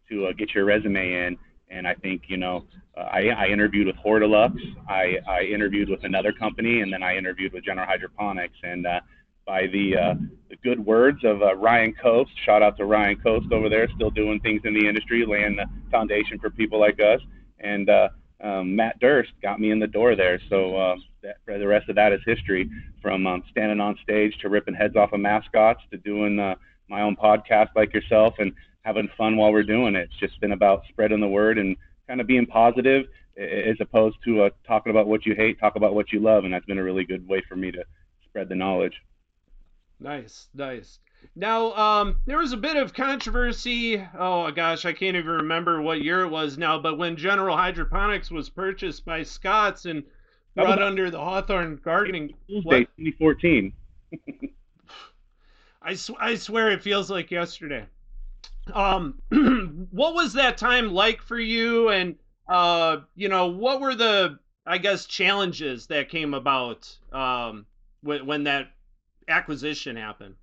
to 0.10 0.28
uh, 0.28 0.34
get 0.34 0.54
your 0.54 0.66
resume 0.66 1.14
in. 1.14 1.38
And 1.70 1.88
I 1.88 1.96
think, 1.96 2.24
you 2.28 2.38
know, 2.38 2.66
uh, 2.96 3.02
I, 3.02 3.28
I 3.30 3.48
interviewed 3.48 3.88
with 3.88 3.98
Hortilux, 3.98 4.58
I, 4.88 5.18
I 5.28 5.42
interviewed 5.42 5.90
with 5.90 6.04
another 6.06 6.32
company, 6.32 6.82
and 6.82 6.92
then 6.94 7.04
I 7.04 7.18
interviewed 7.18 7.52
with 7.54 7.66
General 7.66 7.86
Hydroponics. 7.86 8.56
And 8.64 8.88
uh, 8.88 9.02
by 9.48 9.66
the 9.68 9.98
uh, 9.98 10.14
the 10.50 10.58
good 10.58 10.86
words 10.86 11.24
of 11.24 11.42
uh, 11.42 11.56
Ryan 11.56 11.94
Coast. 11.94 12.32
Shout 12.46 12.62
out 12.62 12.78
to 12.78 12.86
Ryan 12.86 13.16
Coast 13.16 13.52
over 13.52 13.70
there, 13.70 13.88
still 13.96 14.12
doing 14.12 14.40
things 14.42 14.62
in 14.66 14.74
the 14.74 14.88
industry, 14.88 15.26
laying 15.26 15.56
the 15.56 15.66
foundation 15.90 16.38
for 16.38 16.50
people 16.50 16.80
like 16.80 17.00
us. 17.00 17.22
And 17.60 17.90
uh, 17.90 18.10
um, 18.44 18.76
Matt 18.76 19.00
Durst 19.00 19.32
got 19.42 19.60
me 19.60 19.72
in 19.72 19.80
the 19.80 19.88
door 19.88 20.16
there. 20.16 20.40
So 20.50 20.76
uh, 20.76 20.96
that, 21.24 21.38
the 21.48 21.68
rest 21.68 21.90
of 21.90 21.96
that 21.96 22.12
is 22.12 22.20
history. 22.26 22.70
From 23.02 23.26
um, 23.26 23.44
standing 23.50 23.80
on 23.80 23.98
stage 24.04 24.38
to 24.42 24.50
ripping 24.50 24.76
heads 24.76 24.98
off 24.98 25.14
of 25.14 25.22
mascots 25.22 25.82
to 25.92 25.98
doing 25.98 26.40
uh, 26.40 26.56
my 26.90 27.02
own 27.02 27.16
podcast 27.16 27.70
like 27.76 27.94
yourself 27.94 28.36
and 28.40 28.52
having 28.88 29.10
fun 29.18 29.36
while 29.36 29.52
we're 29.52 29.64
doing 29.64 29.96
it. 29.96 30.10
It's 30.10 30.20
just 30.20 30.40
been 30.40 30.54
about 30.54 30.84
spreading 30.88 31.20
the 31.20 31.28
word 31.28 31.58
and 31.58 31.76
kind 32.08 32.22
of 32.22 32.28
being 32.28 32.46
positive 32.46 33.06
as 33.38 33.76
opposed 33.82 34.16
to 34.24 34.44
uh, 34.44 34.50
talking 34.66 34.92
about 34.92 35.08
what 35.08 35.26
you 35.26 35.36
hate, 35.36 35.60
talk 35.60 35.76
about 35.76 35.94
what 35.94 36.14
you 36.14 36.22
love. 36.22 36.46
And 36.46 36.54
that's 36.54 36.66
been 36.66 36.78
a 36.78 36.84
really 36.84 37.04
good 37.04 37.28
way 37.28 37.44
for 37.50 37.58
me 37.58 37.70
to 37.72 37.84
spread 38.24 38.48
the 38.48 38.56
knowledge. 38.56 38.94
Nice, 40.00 40.48
nice. 40.54 41.00
Now, 41.36 41.74
um, 41.74 42.22
there 42.26 42.38
was 42.38 42.54
a 42.54 42.58
bit 42.58 42.78
of 42.78 42.94
controversy. 42.94 44.02
Oh 44.18 44.50
gosh, 44.52 44.86
I 44.86 44.94
can't 44.94 45.18
even 45.18 45.32
remember 45.32 45.82
what 45.82 46.02
year 46.02 46.22
it 46.22 46.30
was 46.30 46.58
now. 46.58 46.80
But 46.80 46.98
when 46.98 47.18
General 47.18 47.58
Hydroponics 47.58 48.32
was 48.32 48.50
purchased 48.50 49.04
by 49.04 49.24
Scotts 49.24 49.86
and 49.86 50.04
brought 50.56 50.82
under 50.82 51.12
the 51.12 51.20
Hawthorne 51.20 51.80
Gardening, 51.84 52.34
Tuesday, 52.48 52.88
2014. 52.98 53.74
I, 55.82 55.96
sw- 55.96 56.12
I 56.20 56.36
swear 56.36 56.72
it 56.72 56.84
feels 56.84 57.12
like 57.12 57.32
yesterday. 57.32 57.86
Um, 58.74 59.22
what 59.92 60.14
was 60.14 60.34
that 60.34 60.58
time 60.58 60.94
like 60.94 61.22
for 61.22 61.40
you? 61.40 61.90
And 61.90 62.16
uh, 62.48 63.02
you 63.16 63.30
know, 63.30 63.48
what 63.48 63.82
were 63.82 63.96
the, 63.96 64.40
I 64.66 64.78
guess, 64.78 65.06
challenges 65.06 65.88
that 65.88 66.10
came 66.10 66.34
about 66.34 66.96
um, 67.12 67.66
when, 68.02 68.26
when 68.26 68.44
that 68.46 68.70
acquisition 69.28 69.96
happened? 69.96 70.36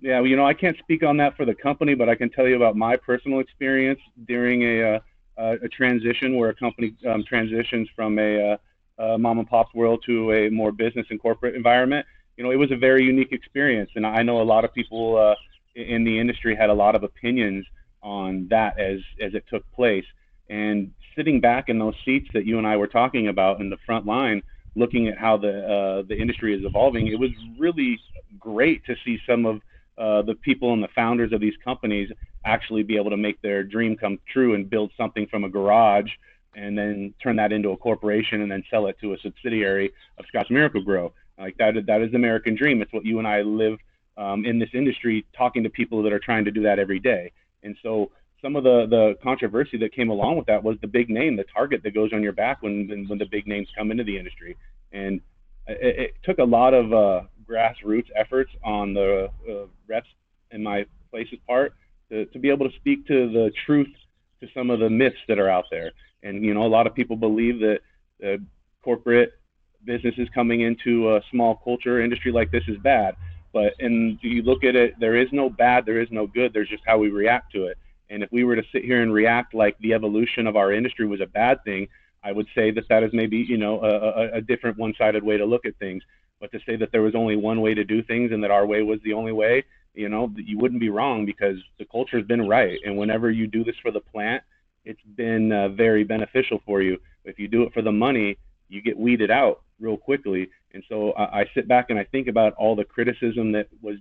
Yeah, 0.00 0.20
well, 0.20 0.28
you 0.28 0.36
know, 0.36 0.46
I 0.46 0.54
can't 0.54 0.78
speak 0.78 1.02
on 1.02 1.16
that 1.16 1.36
for 1.36 1.44
the 1.44 1.54
company, 1.54 1.94
but 1.94 2.08
I 2.08 2.14
can 2.14 2.30
tell 2.30 2.46
you 2.46 2.54
about 2.54 2.76
my 2.76 2.96
personal 2.96 3.40
experience 3.40 3.98
during 4.26 4.62
a, 4.62 5.02
uh, 5.36 5.56
a 5.62 5.68
transition 5.68 6.36
where 6.36 6.50
a 6.50 6.54
company 6.54 6.94
um, 7.08 7.24
transitions 7.24 7.88
from 7.96 8.18
a, 8.18 8.52
uh, 8.52 8.56
a 9.02 9.18
mom 9.18 9.40
and 9.40 9.48
pop's 9.48 9.74
world 9.74 10.02
to 10.06 10.32
a 10.32 10.50
more 10.50 10.70
business 10.70 11.06
and 11.10 11.20
corporate 11.20 11.56
environment. 11.56 12.06
You 12.36 12.44
know, 12.44 12.52
it 12.52 12.56
was 12.56 12.70
a 12.70 12.76
very 12.76 13.02
unique 13.02 13.32
experience, 13.32 13.90
and 13.96 14.06
I 14.06 14.22
know 14.22 14.40
a 14.40 14.44
lot 14.44 14.64
of 14.64 14.72
people 14.72 15.16
uh, 15.16 15.34
in 15.74 16.04
the 16.04 16.18
industry 16.18 16.56
had 16.56 16.70
a 16.70 16.74
lot 16.74 16.94
of 16.94 17.02
opinions 17.02 17.66
on 18.02 18.48
that 18.48 18.78
as 18.78 19.00
as 19.20 19.34
it 19.34 19.44
took 19.48 19.70
place. 19.72 20.04
And 20.48 20.92
sitting 21.16 21.40
back 21.40 21.68
in 21.68 21.78
those 21.78 21.94
seats 22.04 22.28
that 22.32 22.46
you 22.46 22.58
and 22.58 22.66
I 22.66 22.76
were 22.76 22.86
talking 22.86 23.28
about 23.28 23.60
in 23.60 23.70
the 23.70 23.76
front 23.84 24.06
line, 24.06 24.42
looking 24.74 25.08
at 25.08 25.18
how 25.18 25.36
the 25.36 25.66
uh, 25.66 26.02
the 26.02 26.18
industry 26.18 26.54
is 26.54 26.64
evolving, 26.64 27.08
it 27.08 27.18
was 27.18 27.30
really 27.58 27.98
great 28.38 28.84
to 28.86 28.94
see 29.04 29.18
some 29.26 29.46
of 29.46 29.60
uh, 29.98 30.22
the 30.22 30.34
people 30.34 30.72
and 30.72 30.82
the 30.82 30.88
founders 30.94 31.32
of 31.32 31.40
these 31.40 31.56
companies 31.62 32.10
actually 32.44 32.82
be 32.82 32.96
able 32.96 33.10
to 33.10 33.16
make 33.16 33.40
their 33.42 33.62
dream 33.64 33.96
come 33.96 34.18
true 34.32 34.54
and 34.54 34.70
build 34.70 34.92
something 34.96 35.26
from 35.26 35.44
a 35.44 35.48
garage 35.48 36.10
and 36.54 36.78
then 36.78 37.12
turn 37.22 37.36
that 37.36 37.52
into 37.52 37.70
a 37.70 37.76
corporation 37.76 38.40
and 38.42 38.50
then 38.50 38.62
sell 38.70 38.86
it 38.86 38.96
to 39.00 39.12
a 39.12 39.18
subsidiary 39.18 39.92
of 40.18 40.24
Scotts 40.26 40.50
Miracle-Gro. 40.50 41.12
Like 41.38 41.56
that, 41.58 41.74
that 41.86 42.00
is 42.00 42.10
the 42.10 42.16
American 42.16 42.54
dream. 42.54 42.80
It's 42.80 42.92
what 42.92 43.04
you 43.04 43.18
and 43.18 43.28
I 43.28 43.42
live 43.42 43.78
um, 44.18 44.44
in 44.44 44.58
this 44.58 44.70
industry, 44.74 45.24
talking 45.36 45.62
to 45.62 45.70
people 45.70 46.02
that 46.02 46.12
are 46.12 46.18
trying 46.18 46.44
to 46.44 46.50
do 46.50 46.62
that 46.62 46.78
every 46.78 46.98
day. 46.98 47.32
And 47.62 47.76
so 47.82 48.10
some 48.42 48.56
of 48.56 48.64
the, 48.64 48.86
the 48.88 49.16
controversy 49.22 49.78
that 49.78 49.92
came 49.92 50.10
along 50.10 50.36
with 50.36 50.46
that 50.46 50.62
was 50.62 50.76
the 50.80 50.86
big 50.86 51.08
name, 51.08 51.36
the 51.36 51.44
target 51.44 51.82
that 51.84 51.94
goes 51.94 52.12
on 52.12 52.22
your 52.22 52.32
back 52.32 52.62
when, 52.62 53.06
when 53.08 53.18
the 53.18 53.26
big 53.26 53.46
names 53.46 53.68
come 53.76 53.90
into 53.90 54.04
the 54.04 54.16
industry. 54.16 54.56
And 54.92 55.20
it, 55.66 55.98
it 55.98 56.14
took 56.24 56.38
a 56.38 56.44
lot 56.44 56.74
of 56.74 56.92
uh, 56.92 57.22
grassroots 57.48 58.08
efforts 58.14 58.50
on 58.64 58.94
the 58.94 59.28
uh, 59.48 59.66
reps 59.88 60.08
in 60.50 60.62
my 60.62 60.84
place's 61.10 61.38
part 61.46 61.74
to, 62.10 62.26
to 62.26 62.38
be 62.38 62.50
able 62.50 62.68
to 62.68 62.76
speak 62.76 63.06
to 63.06 63.30
the 63.30 63.50
truth 63.66 63.88
to 64.40 64.48
some 64.54 64.70
of 64.70 64.80
the 64.80 64.90
myths 64.90 65.16
that 65.28 65.38
are 65.38 65.48
out 65.48 65.64
there. 65.70 65.90
And, 66.22 66.44
you 66.44 66.54
know, 66.54 66.64
a 66.64 66.68
lot 66.68 66.86
of 66.86 66.94
people 66.94 67.16
believe 67.16 67.60
that 67.60 67.80
uh, 68.24 68.36
corporate 68.82 69.32
businesses 69.84 70.28
coming 70.34 70.60
into 70.62 71.14
a 71.16 71.20
small 71.30 71.56
culture 71.56 72.00
industry 72.00 72.32
like 72.32 72.50
this 72.50 72.64
is 72.68 72.76
bad. 72.82 73.14
But 73.52 73.74
and 73.80 74.18
you 74.22 74.42
look 74.42 74.64
at 74.64 74.76
it, 74.76 74.98
there 75.00 75.16
is 75.16 75.28
no 75.32 75.48
bad, 75.48 75.86
there 75.86 76.00
is 76.00 76.08
no 76.10 76.26
good. 76.26 76.52
There's 76.52 76.68
just 76.68 76.82
how 76.86 76.98
we 76.98 77.10
react 77.10 77.52
to 77.52 77.66
it. 77.66 77.78
And 78.10 78.22
if 78.22 78.32
we 78.32 78.44
were 78.44 78.56
to 78.56 78.64
sit 78.72 78.84
here 78.84 79.02
and 79.02 79.12
react 79.12 79.54
like 79.54 79.76
the 79.78 79.94
evolution 79.94 80.46
of 80.46 80.56
our 80.56 80.72
industry 80.72 81.06
was 81.06 81.20
a 81.20 81.26
bad 81.26 81.62
thing, 81.64 81.88
I 82.22 82.32
would 82.32 82.46
say 82.54 82.70
that 82.72 82.88
that 82.88 83.02
is 83.02 83.10
maybe 83.12 83.38
you 83.38 83.56
know 83.56 83.80
a, 83.82 83.88
a, 83.88 84.32
a 84.34 84.40
different 84.40 84.78
one-sided 84.78 85.22
way 85.22 85.36
to 85.36 85.44
look 85.44 85.66
at 85.66 85.76
things. 85.78 86.02
But 86.40 86.52
to 86.52 86.60
say 86.66 86.76
that 86.76 86.92
there 86.92 87.02
was 87.02 87.14
only 87.14 87.36
one 87.36 87.60
way 87.60 87.74
to 87.74 87.84
do 87.84 88.02
things 88.02 88.30
and 88.32 88.42
that 88.44 88.50
our 88.50 88.64
way 88.64 88.82
was 88.82 89.00
the 89.02 89.12
only 89.12 89.32
way, 89.32 89.64
you 89.94 90.08
know, 90.08 90.32
you 90.36 90.56
wouldn't 90.58 90.80
be 90.80 90.90
wrong 90.90 91.26
because 91.26 91.56
the 91.78 91.84
culture 91.84 92.16
has 92.16 92.26
been 92.26 92.46
right. 92.46 92.78
And 92.84 92.96
whenever 92.96 93.30
you 93.30 93.48
do 93.48 93.64
this 93.64 93.74
for 93.82 93.90
the 93.90 94.00
plant, 94.00 94.44
it's 94.84 95.02
been 95.16 95.50
uh, 95.50 95.70
very 95.70 96.04
beneficial 96.04 96.62
for 96.64 96.80
you. 96.80 96.98
If 97.24 97.38
you 97.38 97.48
do 97.48 97.64
it 97.64 97.72
for 97.74 97.82
the 97.82 97.92
money, 97.92 98.38
you 98.68 98.80
get 98.80 98.96
weeded 98.96 99.30
out 99.30 99.62
real 99.80 99.96
quickly. 99.96 100.48
And 100.74 100.82
so 100.88 101.12
I, 101.12 101.40
I 101.40 101.50
sit 101.54 101.68
back 101.68 101.86
and 101.90 101.98
I 101.98 102.04
think 102.04 102.28
about 102.28 102.54
all 102.54 102.76
the 102.76 102.84
criticism 102.84 103.52
that 103.52 103.68
was 103.82 103.96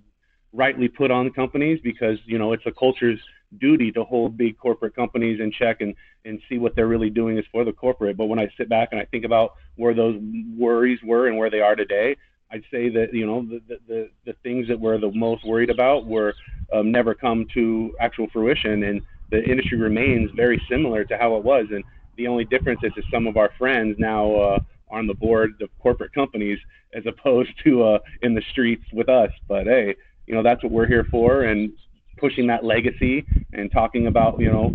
rightly 0.53 0.87
put 0.87 1.11
on 1.11 1.29
companies 1.31 1.79
because 1.83 2.17
you 2.25 2.37
know 2.37 2.53
it's 2.53 2.65
a 2.65 2.71
culture's 2.71 3.19
duty 3.59 3.91
to 3.93 4.03
hold 4.03 4.37
big 4.37 4.57
corporate 4.57 4.95
companies 4.95 5.39
in 5.39 5.51
check 5.51 5.81
and 5.81 5.95
and 6.25 6.41
see 6.49 6.57
what 6.57 6.75
they're 6.75 6.87
really 6.87 7.09
doing 7.09 7.37
is 7.37 7.45
for 7.51 7.63
the 7.63 7.71
corporate. 7.71 8.17
But 8.17 8.25
when 8.25 8.39
I 8.39 8.49
sit 8.57 8.69
back 8.69 8.89
and 8.91 8.99
I 8.99 9.05
think 9.05 9.23
about 9.23 9.53
where 9.75 9.93
those 9.93 10.19
worries 10.57 10.99
were 11.03 11.27
and 11.27 11.37
where 11.37 11.49
they 11.49 11.61
are 11.61 11.75
today, 11.75 12.17
I'd 12.51 12.63
say 12.71 12.89
that 12.89 13.13
you 13.13 13.25
know 13.25 13.45
the 13.45 13.79
the, 13.87 14.09
the 14.25 14.33
things 14.43 14.67
that 14.67 14.79
we're 14.79 14.97
the 14.97 15.11
most 15.11 15.45
worried 15.45 15.69
about 15.69 16.05
were 16.05 16.33
um, 16.73 16.91
never 16.91 17.13
come 17.13 17.45
to 17.53 17.95
actual 17.99 18.27
fruition, 18.31 18.83
and 18.83 19.01
the 19.31 19.43
industry 19.43 19.77
remains 19.77 20.31
very 20.35 20.61
similar 20.69 21.03
to 21.05 21.17
how 21.17 21.35
it 21.35 21.43
was. 21.43 21.67
And 21.71 21.83
the 22.17 22.27
only 22.27 22.45
difference 22.45 22.79
is 22.83 22.91
that 22.95 23.03
some 23.11 23.27
of 23.27 23.37
our 23.37 23.51
friends 23.57 23.95
now 23.99 24.35
uh, 24.35 24.59
on 24.89 25.07
the 25.07 25.13
board 25.13 25.61
of 25.61 25.69
corporate 25.79 26.13
companies 26.13 26.59
as 26.93 27.05
opposed 27.05 27.51
to 27.63 27.83
uh, 27.83 27.99
in 28.21 28.33
the 28.33 28.41
streets 28.51 28.83
with 28.93 29.09
us. 29.09 29.31
But 29.47 29.67
hey, 29.67 29.95
you 30.25 30.35
know 30.35 30.43
that's 30.43 30.63
what 30.63 30.71
we're 30.71 30.87
here 30.87 31.05
for, 31.09 31.43
and 31.43 31.71
pushing 32.17 32.47
that 32.47 32.63
legacy 32.63 33.25
and 33.53 33.71
talking 33.71 34.07
about 34.07 34.39
you 34.39 34.51
know 34.51 34.69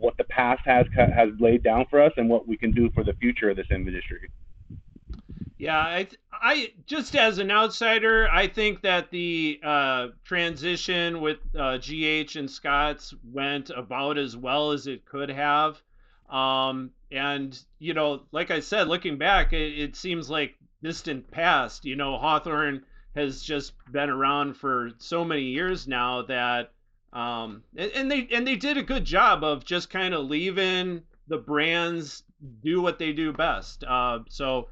what 0.00 0.16
the 0.16 0.24
past 0.24 0.62
has 0.64 0.86
has 0.94 1.28
laid 1.38 1.62
down 1.62 1.86
for 1.90 2.00
us 2.00 2.12
and 2.16 2.28
what 2.28 2.46
we 2.48 2.56
can 2.56 2.72
do 2.72 2.90
for 2.90 3.04
the 3.04 3.12
future 3.14 3.50
of 3.50 3.56
this 3.56 3.68
industry. 3.70 4.30
Yeah, 5.60 5.78
I, 5.78 6.08
I 6.32 6.72
just 6.86 7.14
as 7.14 7.36
an 7.36 7.50
outsider, 7.50 8.26
I 8.32 8.48
think 8.48 8.80
that 8.80 9.10
the 9.10 9.60
uh, 9.62 10.06
transition 10.24 11.20
with 11.20 11.36
uh, 11.54 11.76
GH 11.76 12.36
and 12.36 12.50
Scotts 12.50 13.12
went 13.30 13.68
about 13.68 14.16
as 14.16 14.38
well 14.38 14.72
as 14.72 14.86
it 14.86 15.04
could 15.04 15.28
have. 15.28 15.82
Um, 16.30 16.90
and 17.10 17.58
you 17.78 17.94
know, 17.94 18.22
like 18.32 18.50
I 18.50 18.60
said, 18.60 18.88
looking 18.88 19.18
back, 19.18 19.52
it, 19.52 19.78
it 19.78 19.96
seems 19.96 20.30
like 20.30 20.56
distant 20.82 21.30
past. 21.30 21.84
You 21.84 21.96
know, 21.96 22.18
Hawthorne 22.18 22.84
has 23.14 23.42
just 23.42 23.72
been 23.90 24.10
around 24.10 24.54
for 24.54 24.90
so 24.98 25.24
many 25.24 25.42
years 25.42 25.88
now 25.88 26.22
that 26.22 26.72
um, 27.12 27.64
and, 27.76 27.90
and 27.92 28.10
they 28.10 28.28
and 28.32 28.46
they 28.46 28.56
did 28.56 28.76
a 28.76 28.82
good 28.82 29.04
job 29.04 29.42
of 29.42 29.64
just 29.64 29.90
kind 29.90 30.14
of 30.14 30.26
leaving 30.26 31.02
the 31.28 31.38
brands 31.38 32.22
do 32.62 32.80
what 32.80 32.98
they 32.98 33.12
do 33.12 33.32
best. 33.32 33.84
Uh, 33.84 34.20
so 34.28 34.68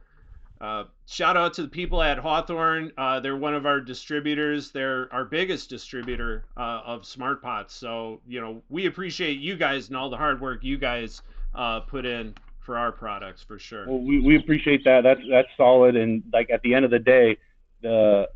uh, 0.60 0.84
shout 1.06 1.36
out 1.36 1.54
to 1.54 1.62
the 1.62 1.68
people 1.68 2.02
at 2.02 2.18
Hawthorne. 2.18 2.92
Uh, 2.96 3.20
they're 3.20 3.36
one 3.36 3.54
of 3.54 3.66
our 3.66 3.80
distributors. 3.80 4.70
They're 4.70 5.12
our 5.12 5.24
biggest 5.24 5.68
distributor 5.68 6.46
uh, 6.56 6.82
of 6.84 7.06
smart 7.06 7.42
pots. 7.42 7.74
So 7.74 8.20
you 8.26 8.40
know 8.40 8.62
we 8.68 8.86
appreciate 8.86 9.40
you 9.40 9.56
guys 9.56 9.88
and 9.88 9.96
all 9.96 10.10
the 10.10 10.16
hard 10.16 10.40
work 10.40 10.62
you 10.62 10.78
guys 10.78 11.22
uh, 11.54 11.80
put 11.80 12.04
in 12.06 12.34
for 12.60 12.76
our 12.76 12.92
products 12.92 13.42
for 13.42 13.58
sure. 13.58 13.86
Well, 13.88 14.00
we, 14.00 14.20
we 14.20 14.36
appreciate 14.36 14.84
that. 14.84 15.02
That's 15.02 15.20
that's 15.30 15.48
solid. 15.56 15.96
And 15.96 16.22
like 16.32 16.50
at 16.50 16.60
the 16.62 16.74
end 16.74 16.84
of 16.84 16.90
the 16.90 16.98
day, 16.98 17.38
the 17.82 18.28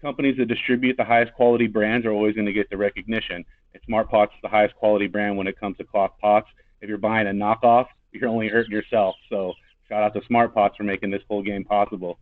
companies 0.00 0.36
that 0.38 0.46
distribute 0.46 0.96
the 0.96 1.04
highest 1.04 1.32
quality 1.34 1.66
brands 1.66 2.06
are 2.06 2.12
always 2.12 2.34
going 2.34 2.46
to 2.46 2.52
get 2.52 2.68
the 2.70 2.76
recognition. 2.76 3.44
And 3.74 3.82
Smart 3.84 4.10
Pots 4.10 4.32
is 4.34 4.40
the 4.42 4.48
highest 4.48 4.74
quality 4.76 5.06
brand 5.06 5.36
when 5.36 5.46
it 5.46 5.58
comes 5.58 5.76
to 5.78 5.84
cloth 5.84 6.12
pots. 6.20 6.48
If 6.80 6.88
you're 6.88 6.98
buying 6.98 7.26
a 7.26 7.30
knockoff, 7.30 7.86
you're 8.12 8.28
only 8.28 8.48
hurting 8.48 8.72
yourself. 8.72 9.16
So 9.28 9.54
shout 9.88 10.02
out 10.02 10.14
to 10.14 10.24
Smart 10.26 10.54
Pots 10.54 10.76
for 10.76 10.84
making 10.84 11.10
this 11.10 11.22
whole 11.28 11.42
game 11.42 11.64
possible. 11.64 12.18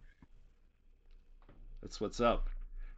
That's 1.83 2.01
what's 2.01 2.21
up. 2.21 2.49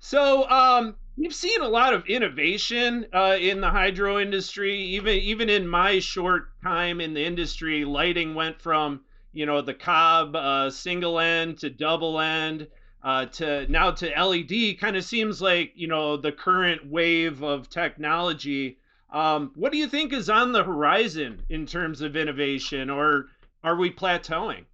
So 0.01 0.49
um, 0.49 0.97
we've 1.17 1.35
seen 1.35 1.61
a 1.61 1.69
lot 1.69 1.93
of 1.93 2.07
innovation 2.07 3.07
uh, 3.13 3.37
in 3.41 3.61
the 3.61 3.71
hydro 3.71 4.19
industry. 4.19 4.77
Even 4.79 5.17
even 5.19 5.49
in 5.49 5.67
my 5.67 5.99
short 5.99 6.51
time 6.63 7.01
in 7.01 7.15
the 7.15 7.25
industry, 7.25 7.85
lighting 7.85 8.35
went 8.35 8.61
from 8.61 9.01
you 9.33 9.47
know 9.47 9.61
the 9.61 9.75
cob 9.75 10.37
uh, 10.37 10.71
single 10.71 11.19
end 11.19 11.59
to 11.59 11.71
double 11.71 12.21
end 12.21 12.69
uh, 13.03 13.27
to 13.27 13.71
now 13.71 13.91
to 13.91 14.07
LED 14.09 14.79
kind 14.79 14.97
of 14.97 15.05
seems 15.05 15.41
like 15.41 15.73
you 15.75 15.89
know 15.89 16.17
the 16.17 16.33
current 16.33 16.89
wave 16.91 17.43
of 17.43 17.69
technology. 17.69 18.79
Um, 19.11 19.53
what 19.55 19.73
do 19.73 19.79
you 19.79 19.89
think 19.89 20.13
is 20.13 20.29
on 20.29 20.53
the 20.53 20.63
horizon 20.63 21.43
in 21.49 21.67
terms 21.67 22.03
of 22.03 22.17
innovation, 22.17 22.91
or 22.91 23.29
are 23.65 23.77
we 23.77 23.91
plateauing? 23.91 24.65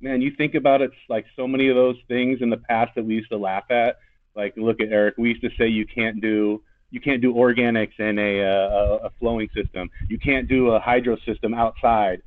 Man, 0.00 0.22
you 0.22 0.30
think 0.30 0.54
about 0.54 0.80
it 0.80 0.92
like 1.08 1.26
so 1.36 1.46
many 1.46 1.68
of 1.68 1.76
those 1.76 1.96
things 2.08 2.40
in 2.40 2.48
the 2.48 2.56
past 2.56 2.94
that 2.94 3.04
we 3.04 3.14
used 3.14 3.30
to 3.30 3.36
laugh 3.36 3.70
at. 3.70 3.98
Like 4.34 4.54
look 4.56 4.80
at 4.80 4.88
Eric. 4.88 5.14
We 5.18 5.30
used 5.30 5.42
to 5.42 5.50
say 5.58 5.68
you 5.68 5.86
can't 5.86 6.20
do 6.20 6.62
you 6.90 7.00
can't 7.00 7.22
do 7.22 7.32
organics 7.34 7.98
in 7.98 8.18
a, 8.18 8.38
a, 8.40 8.96
a 9.06 9.10
flowing 9.20 9.48
system. 9.54 9.90
You 10.08 10.18
can't 10.18 10.48
do 10.48 10.70
a 10.70 10.80
hydro 10.80 11.16
system 11.24 11.54
outside. 11.54 12.22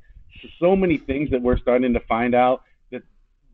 So 0.58 0.74
many 0.74 0.98
things 0.98 1.30
that 1.30 1.40
we're 1.42 1.58
starting 1.58 1.92
to 1.92 2.00
find 2.00 2.34
out 2.34 2.62
that 2.90 3.02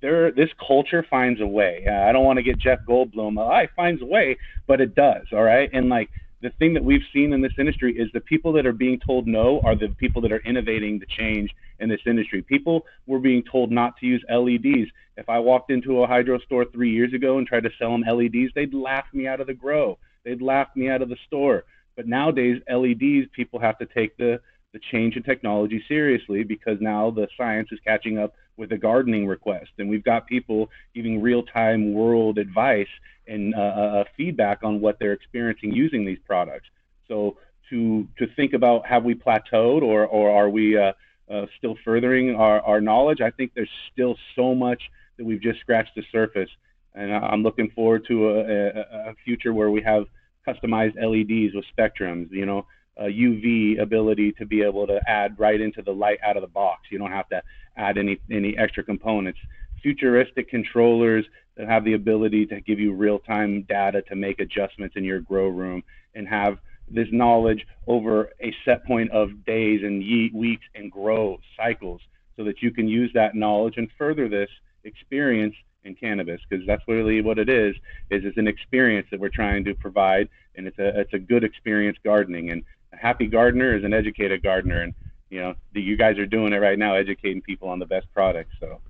there 0.00 0.30
this 0.32 0.50
culture 0.66 1.04
finds 1.08 1.40
a 1.40 1.46
way. 1.46 1.84
Uh, 1.86 2.08
I 2.08 2.12
don't 2.12 2.24
want 2.24 2.38
to 2.38 2.42
get 2.42 2.58
Jeff 2.58 2.80
Goldblum. 2.88 3.38
Uh, 3.38 3.46
I 3.46 3.68
finds 3.76 4.02
a 4.02 4.06
way, 4.06 4.36
but 4.66 4.80
it 4.80 4.94
does. 4.94 5.26
All 5.32 5.42
right, 5.42 5.70
and 5.72 5.88
like 5.88 6.10
the 6.42 6.50
thing 6.58 6.72
that 6.74 6.84
we've 6.84 7.02
seen 7.12 7.32
in 7.32 7.42
this 7.42 7.52
industry 7.58 7.96
is 7.98 8.08
the 8.12 8.20
people 8.20 8.52
that 8.54 8.66
are 8.66 8.72
being 8.72 8.98
told 8.98 9.26
no 9.26 9.60
are 9.60 9.74
the 9.74 9.88
people 9.88 10.22
that 10.22 10.32
are 10.32 10.40
innovating 10.40 10.98
the 10.98 11.06
change 11.06 11.50
in 11.80 11.88
this 11.88 12.00
industry. 12.06 12.40
People 12.40 12.86
were 13.06 13.18
being 13.18 13.42
told 13.42 13.70
not 13.70 13.96
to 13.98 14.06
use 14.06 14.24
LEDs. 14.30 14.90
If 15.16 15.28
I 15.28 15.38
walked 15.38 15.70
into 15.70 16.02
a 16.02 16.06
hydro 16.06 16.38
store 16.38 16.64
three 16.64 16.90
years 16.90 17.12
ago 17.12 17.36
and 17.38 17.46
tried 17.46 17.64
to 17.64 17.70
sell 17.78 17.90
them 17.92 18.04
LEDs, 18.06 18.52
they'd 18.54 18.72
laugh 18.72 19.04
me 19.12 19.26
out 19.26 19.40
of 19.40 19.48
the 19.48 19.54
grow. 19.54 19.98
They'd 20.24 20.40
laugh 20.40 20.68
me 20.74 20.88
out 20.88 21.02
of 21.02 21.10
the 21.10 21.18
store. 21.26 21.64
But 21.96 22.06
nowadays, 22.06 22.62
LEDs, 22.70 23.28
people 23.34 23.60
have 23.60 23.78
to 23.78 23.86
take 23.86 24.16
the 24.16 24.40
the 24.72 24.80
change 24.92 25.16
in 25.16 25.22
technology 25.24 25.82
seriously 25.88 26.44
because 26.44 26.78
now 26.80 27.10
the 27.10 27.26
science 27.36 27.68
is 27.72 27.80
catching 27.84 28.18
up 28.18 28.34
with 28.60 28.70
a 28.72 28.78
gardening 28.78 29.26
request. 29.26 29.70
And 29.78 29.88
we've 29.88 30.04
got 30.04 30.26
people 30.26 30.70
giving 30.94 31.20
real 31.20 31.42
time 31.42 31.94
world 31.94 32.38
advice 32.38 32.92
and 33.26 33.54
uh, 33.54 33.58
uh, 33.58 33.62
uh, 33.62 34.04
feedback 34.16 34.58
on 34.62 34.80
what 34.80 34.98
they're 35.00 35.14
experiencing 35.14 35.72
using 35.72 36.04
these 36.04 36.18
products. 36.26 36.68
So 37.08 37.38
to, 37.70 38.06
to 38.18 38.26
think 38.36 38.52
about 38.52 38.86
have 38.86 39.02
we 39.02 39.14
plateaued 39.14 39.82
or, 39.82 40.06
or 40.06 40.30
are 40.30 40.50
we 40.50 40.76
uh, 40.76 40.92
uh, 41.30 41.46
still 41.58 41.76
furthering 41.84 42.34
our, 42.34 42.60
our 42.60 42.80
knowledge. 42.80 43.20
I 43.20 43.30
think 43.30 43.52
there's 43.54 43.70
still 43.92 44.16
so 44.36 44.54
much 44.54 44.82
that 45.16 45.24
we've 45.24 45.40
just 45.40 45.60
scratched 45.60 45.94
the 45.94 46.02
surface. 46.10 46.50
And 46.94 47.12
I'm 47.12 47.42
looking 47.42 47.70
forward 47.70 48.04
to 48.08 48.30
a, 48.30 48.40
a, 48.40 49.10
a 49.10 49.14
future 49.24 49.54
where 49.54 49.70
we 49.70 49.80
have 49.82 50.06
customized 50.46 50.96
LEDs 50.96 51.54
with 51.54 51.64
spectrums, 51.76 52.30
you 52.30 52.46
know, 52.46 52.66
Uh, 53.00 53.04
a 53.04 53.08
UV 53.08 53.80
ability 53.80 54.32
to 54.32 54.46
be 54.46 54.62
able 54.62 54.86
to 54.86 55.00
add 55.08 55.38
right 55.38 55.60
into 55.60 55.82
the 55.82 55.92
light 55.92 56.18
out 56.24 56.36
of 56.36 56.42
the 56.42 56.48
box. 56.48 56.82
You 56.90 56.98
don't 56.98 57.10
have 57.10 57.28
to 57.30 57.42
add 57.76 57.98
any 57.98 58.20
any 58.30 58.56
extra 58.58 58.82
components. 58.82 59.38
Futuristic 59.82 60.48
controllers 60.48 61.24
that 61.56 61.68
have 61.68 61.84
the 61.84 61.94
ability 61.94 62.46
to 62.46 62.60
give 62.60 62.78
you 62.78 62.92
real-time 62.92 63.62
data 63.62 64.02
to 64.02 64.14
make 64.14 64.40
adjustments 64.40 64.96
in 64.96 65.04
your 65.04 65.20
grow 65.20 65.48
room 65.48 65.82
and 66.14 66.28
have 66.28 66.58
this 66.90 67.08
knowledge 67.12 67.66
over 67.86 68.30
a 68.40 68.54
set 68.64 68.84
point 68.84 69.10
of 69.12 69.44
days 69.44 69.80
and 69.82 70.02
weeks 70.34 70.64
and 70.74 70.90
grow 70.90 71.38
cycles 71.56 72.00
so 72.36 72.44
that 72.44 72.62
you 72.62 72.70
can 72.70 72.88
use 72.88 73.10
that 73.14 73.34
knowledge 73.34 73.74
and 73.76 73.88
further 73.96 74.28
this 74.28 74.50
experience 74.84 75.54
in 75.84 75.94
cannabis 75.94 76.40
because 76.48 76.66
that's 76.66 76.82
really 76.88 77.22
what 77.22 77.38
it 77.38 77.48
is 77.48 77.74
is 78.10 78.24
it's 78.24 78.36
an 78.36 78.48
experience 78.48 79.06
that 79.10 79.20
we're 79.20 79.28
trying 79.28 79.64
to 79.64 79.74
provide 79.74 80.28
and 80.56 80.66
it's 80.66 80.78
a 80.78 81.00
it's 81.00 81.14
a 81.14 81.18
good 81.18 81.44
experience 81.44 81.96
gardening 82.04 82.50
and 82.50 82.62
a 82.92 82.96
happy 82.96 83.26
gardener 83.26 83.76
is 83.76 83.84
an 83.84 83.92
educated 83.92 84.42
gardener 84.42 84.82
and 84.82 84.94
you 85.30 85.40
know 85.40 85.54
the, 85.72 85.80
you 85.80 85.96
guys 85.96 86.18
are 86.18 86.26
doing 86.26 86.52
it 86.52 86.58
right 86.58 86.78
now 86.78 86.94
educating 86.94 87.42
people 87.42 87.68
on 87.68 87.78
the 87.78 87.86
best 87.86 88.06
products 88.12 88.52
so 88.58 88.80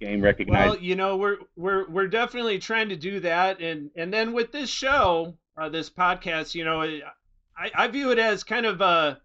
game 0.00 0.20
recognized 0.20 0.70
well 0.70 0.78
you 0.78 0.94
know 0.94 1.16
we're 1.16 1.38
we're 1.56 1.88
we're 1.88 2.08
definitely 2.08 2.58
trying 2.58 2.88
to 2.88 2.96
do 2.96 3.20
that 3.20 3.60
and 3.60 3.90
and 3.96 4.12
then 4.12 4.32
with 4.32 4.52
this 4.52 4.70
show 4.70 5.34
uh, 5.56 5.68
this 5.68 5.90
podcast 5.90 6.54
you 6.54 6.64
know 6.64 6.80
I, 7.58 7.70
I 7.74 7.88
view 7.88 8.12
it 8.12 8.18
as 8.18 8.44
kind 8.44 8.66
of 8.66 8.80
a 8.80 9.20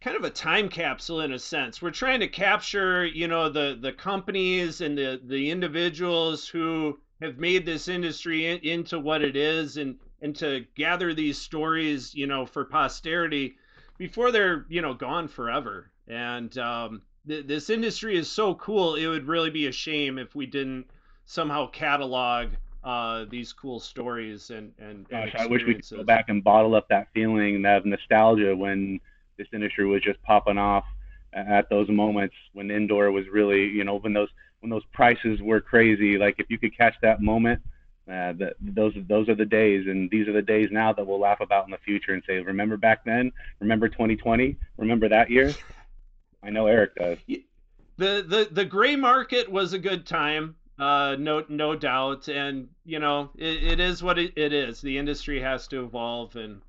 kind 0.00 0.16
of 0.16 0.24
a 0.24 0.30
time 0.30 0.68
capsule 0.68 1.22
in 1.22 1.32
a 1.32 1.38
sense. 1.38 1.82
We're 1.82 1.90
trying 1.90 2.20
to 2.20 2.28
capture, 2.28 3.04
you 3.06 3.26
know, 3.26 3.48
the 3.48 3.78
the 3.80 3.92
companies 3.92 4.80
and 4.80 4.96
the 4.96 5.20
the 5.24 5.50
individuals 5.50 6.46
who 6.46 7.00
have 7.20 7.38
made 7.38 7.66
this 7.66 7.88
industry 7.88 8.46
in, 8.46 8.58
into 8.58 9.00
what 9.00 9.22
it 9.22 9.36
is 9.36 9.76
and 9.76 9.96
and 10.20 10.34
to 10.36 10.64
gather 10.74 11.14
these 11.14 11.38
stories, 11.38 12.14
you 12.14 12.26
know, 12.26 12.46
for 12.46 12.64
posterity 12.64 13.56
before 13.98 14.32
they're, 14.32 14.66
you 14.68 14.82
know, 14.82 14.94
gone 14.94 15.28
forever. 15.28 15.90
And 16.06 16.56
um, 16.58 17.02
th- 17.26 17.46
this 17.46 17.70
industry 17.70 18.16
is 18.16 18.30
so 18.30 18.54
cool. 18.54 18.94
It 18.94 19.06
would 19.06 19.26
really 19.26 19.50
be 19.50 19.66
a 19.66 19.72
shame 19.72 20.18
if 20.18 20.34
we 20.34 20.46
didn't 20.46 20.86
somehow 21.26 21.68
catalog 21.70 22.48
uh, 22.84 23.26
these 23.28 23.52
cool 23.52 23.80
stories 23.80 24.50
and 24.50 24.72
and, 24.78 25.08
Gosh, 25.08 25.34
I 25.36 25.46
wish 25.46 25.64
we 25.66 25.74
could 25.74 25.90
go 25.90 26.04
back 26.04 26.28
and 26.28 26.42
bottle 26.42 26.74
up 26.74 26.88
that 26.88 27.08
feeling, 27.12 27.62
that 27.62 27.84
nostalgia 27.84 28.56
when 28.56 29.00
this 29.36 29.48
industry 29.52 29.86
was 29.86 30.02
just 30.02 30.22
popping 30.22 30.58
off 30.58 30.84
at 31.32 31.68
those 31.68 31.88
moments 31.88 32.34
when 32.54 32.70
indoor 32.70 33.10
was 33.10 33.28
really, 33.28 33.66
you 33.66 33.84
know, 33.84 33.98
when 33.98 34.12
those 34.12 34.28
when 34.60 34.70
those 34.70 34.84
prices 34.92 35.40
were 35.42 35.60
crazy. 35.60 36.18
Like 36.18 36.36
if 36.38 36.46
you 36.48 36.58
could 36.58 36.76
catch 36.76 36.94
that 37.02 37.20
moment, 37.20 37.60
uh, 38.08 38.32
that 38.32 38.54
those 38.60 38.94
those 39.06 39.28
are 39.28 39.34
the 39.34 39.44
days, 39.44 39.86
and 39.86 40.10
these 40.10 40.26
are 40.28 40.32
the 40.32 40.42
days 40.42 40.70
now 40.70 40.92
that 40.92 41.06
we'll 41.06 41.20
laugh 41.20 41.40
about 41.40 41.66
in 41.66 41.70
the 41.70 41.78
future 41.78 42.14
and 42.14 42.22
say, 42.26 42.38
remember 42.38 42.76
back 42.76 43.04
then, 43.04 43.30
remember 43.60 43.88
2020, 43.88 44.56
remember 44.76 45.08
that 45.08 45.30
year. 45.30 45.54
I 46.42 46.50
know 46.50 46.66
Eric 46.66 46.94
does. 46.94 47.18
The 47.26 48.24
the 48.26 48.48
the 48.50 48.64
gray 48.64 48.96
market 48.96 49.50
was 49.50 49.72
a 49.72 49.78
good 49.78 50.06
time. 50.06 50.56
Uh, 50.78 51.16
no, 51.18 51.44
no 51.48 51.74
doubt, 51.74 52.28
and 52.28 52.68
you 52.84 52.98
know 52.98 53.30
it, 53.36 53.64
it 53.64 53.80
is 53.80 54.02
what 54.02 54.18
it, 54.18 54.32
it 54.36 54.52
is. 54.52 54.80
The 54.80 54.96
industry 54.96 55.40
has 55.40 55.66
to 55.68 55.84
evolve, 55.84 56.36
and 56.36 56.62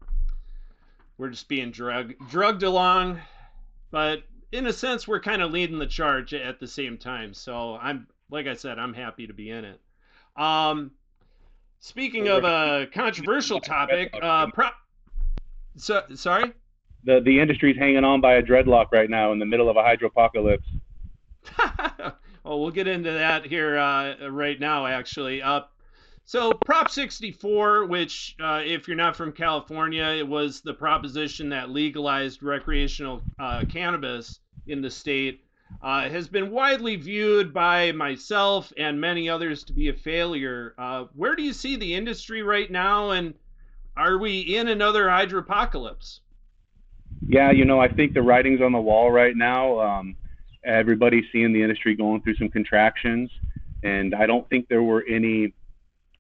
we're 1.18 1.30
just 1.30 1.48
being 1.48 1.72
drug 1.72 2.14
drugged 2.30 2.64
along, 2.64 3.20
but 3.92 4.24
in 4.52 4.68
a 4.68 4.74
sense, 4.74 5.08
we're 5.08 5.20
kind 5.20 5.42
of 5.42 5.52
leading 5.52 5.78
the 5.78 5.88
charge 5.88 6.34
at 6.34 6.60
the 6.60 6.68
same 6.68 6.98
time. 6.98 7.34
So 7.34 7.78
I'm, 7.82 8.08
like 8.30 8.48
I 8.48 8.56
said, 8.56 8.80
I'm 8.80 8.94
happy 8.94 9.28
to 9.28 9.34
be 9.34 9.52
in 9.52 9.64
it. 9.64 9.80
Um, 10.36 10.92
speaking 11.80 12.28
of 12.28 12.44
a 12.44 12.88
controversial 12.94 13.60
topic, 13.60 14.14
uh, 14.22 14.48
pro- 14.48 14.70
so, 15.78 16.04
sorry. 16.16 16.54
The 17.06 17.22
the 17.22 17.40
industry's 17.40 17.78
hanging 17.78 18.04
on 18.04 18.22
by 18.22 18.36
a 18.36 18.44
dreadlock 18.44 18.88
right 18.92 19.10
now 19.10 19.32
in 19.32 19.40
the 19.40 19.46
middle 19.46 19.70
of 19.70 19.78
a 19.78 19.82
hydropocalypse. 19.82 20.60
well, 22.44 22.60
we'll 22.60 22.72
get 22.72 22.88
into 22.88 23.12
that 23.12 23.46
here 23.46 23.78
uh, 23.78 24.30
right 24.30 24.60
now. 24.60 24.86
Actually, 24.86 25.42
uh, 25.42 25.62
so 26.30 26.52
Prop 26.54 26.92
64, 26.92 27.86
which, 27.86 28.36
uh, 28.40 28.62
if 28.64 28.88
you're 28.88 28.96
not 28.96 29.16
from 29.16 29.32
California, 29.32 30.04
it 30.04 30.28
was 30.28 30.62
the 30.62 30.76
proposition 30.76 31.50
that 31.50 31.72
legalized 31.72 32.44
recreational 32.44 33.24
uh, 33.40 33.64
cannabis 33.68 34.40
in 34.68 34.80
the 34.80 34.92
state, 34.92 35.44
uh, 35.82 36.10
has 36.10 36.28
been 36.28 36.52
widely 36.52 36.96
viewed 36.96 37.54
by 37.54 37.92
myself 37.92 38.74
and 38.78 39.00
many 39.00 39.30
others 39.30 39.64
to 39.64 39.74
be 39.74 39.90
a 39.90 39.94
failure. 39.94 40.74
Uh, 40.78 41.06
where 41.16 41.36
do 41.36 41.44
you 41.44 41.54
see 41.54 41.76
the 41.76 41.94
industry 41.94 42.42
right 42.42 42.70
now, 42.70 43.12
and 43.12 43.34
are 43.96 44.18
we 44.18 44.40
in 44.40 44.68
another 44.68 45.06
hydropocalypse? 45.06 46.20
Yeah, 47.28 47.52
you 47.52 47.66
know, 47.66 47.80
I 47.80 47.88
think 47.88 48.14
the 48.14 48.22
writing's 48.22 48.62
on 48.62 48.72
the 48.72 48.80
wall 48.80 49.12
right 49.12 49.36
now. 49.36 49.80
Um, 49.80 50.16
everybody's 50.64 51.26
seeing 51.32 51.54
the 51.54 51.62
industry 51.62 51.96
going 51.96 52.22
through 52.22 52.36
some 52.36 52.50
contractions, 52.50 53.30
and 53.84 54.16
I 54.16 54.26
don't 54.26 54.48
think 54.50 54.68
there 54.68 54.84
were 54.84 55.06
any 55.08 55.54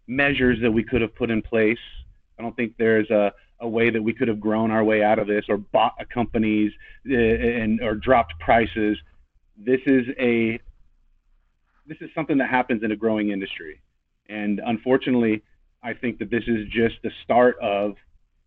measures 0.07 0.59
that 0.62 0.71
we 0.71 0.83
could 0.83 1.01
have 1.01 1.15
put 1.15 1.29
in 1.29 1.41
place. 1.41 1.79
I 2.38 2.41
don't 2.41 2.55
think 2.55 2.75
there's 2.77 3.09
a, 3.09 3.33
a 3.59 3.67
way 3.67 3.89
that 3.89 4.01
we 4.01 4.13
could 4.13 4.27
have 4.27 4.39
grown 4.39 4.71
our 4.71 4.83
way 4.83 5.03
out 5.03 5.19
of 5.19 5.27
this 5.27 5.45
or 5.49 5.57
bought 5.57 5.93
companies 6.13 6.71
uh, 7.09 7.15
and 7.15 7.81
or 7.81 7.95
dropped 7.95 8.39
prices. 8.39 8.97
This 9.61 9.81
is 9.85 10.05
a 10.17 10.59
this 11.85 11.97
is 12.01 12.09
something 12.15 12.37
that 12.37 12.49
happens 12.49 12.83
in 12.83 12.91
a 12.91 12.95
growing 12.95 13.29
industry, 13.31 13.81
and 14.29 14.61
unfortunately, 14.65 15.41
I 15.83 15.93
think 15.93 16.19
that 16.19 16.29
this 16.29 16.43
is 16.47 16.67
just 16.69 16.95
the 17.03 17.11
start 17.23 17.57
of 17.59 17.95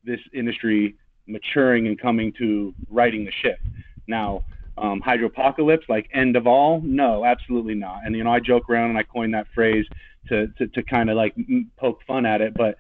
this 0.04 0.20
industry 0.32 0.96
maturing 1.26 1.86
and 1.86 2.00
coming 2.00 2.32
to 2.38 2.74
righting 2.88 3.24
the 3.24 3.32
ship. 3.42 3.58
Now, 4.06 4.44
um, 4.78 5.02
hydropocalypse, 5.02 5.88
like 5.88 6.08
end 6.14 6.34
of 6.36 6.46
all? 6.46 6.80
No, 6.80 7.24
absolutely 7.24 7.74
not. 7.74 8.06
And 8.06 8.16
you 8.16 8.24
know, 8.24 8.32
I 8.32 8.40
joke 8.40 8.70
around 8.70 8.90
and 8.90 8.98
I 8.98 9.02
coined 9.02 9.34
that 9.34 9.46
phrase 9.54 9.86
to 10.28 10.48
to, 10.58 10.66
to 10.68 10.82
kind 10.82 11.10
of 11.10 11.16
like 11.16 11.34
poke 11.76 12.00
fun 12.06 12.24
at 12.24 12.40
it, 12.40 12.54
but 12.54 12.78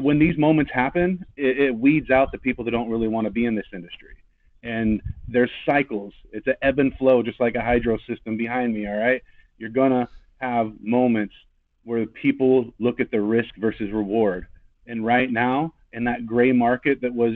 when 0.00 0.18
these 0.18 0.36
moments 0.36 0.70
happen, 0.72 1.24
it, 1.36 1.58
it 1.58 1.74
weeds 1.74 2.10
out 2.10 2.32
the 2.32 2.38
people 2.38 2.64
that 2.64 2.72
don't 2.72 2.90
really 2.90 3.08
want 3.08 3.26
to 3.26 3.30
be 3.30 3.46
in 3.46 3.54
this 3.54 3.66
industry. 3.72 4.14
And 4.64 5.00
there's 5.28 5.50
cycles. 5.66 6.12
It's 6.32 6.46
an 6.46 6.56
ebb 6.62 6.78
and 6.78 6.92
flow, 6.96 7.22
just 7.22 7.38
like 7.38 7.54
a 7.54 7.60
hydro 7.60 7.98
system 8.08 8.36
behind 8.36 8.74
me. 8.74 8.88
All 8.88 8.96
right, 8.96 9.22
you're 9.58 9.70
gonna 9.70 10.08
have 10.38 10.72
moments 10.80 11.34
where 11.84 12.06
people 12.06 12.72
look 12.80 12.98
at 12.98 13.10
the 13.10 13.20
risk 13.20 13.50
versus 13.58 13.92
reward. 13.92 14.46
And 14.86 15.04
right 15.04 15.30
now, 15.30 15.74
in 15.92 16.04
that 16.04 16.26
gray 16.26 16.50
market 16.52 17.00
that 17.02 17.14
was 17.14 17.34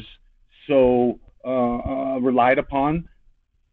so 0.66 1.20
uh, 1.44 1.48
uh, 1.48 2.18
relied 2.18 2.58
upon, 2.58 3.08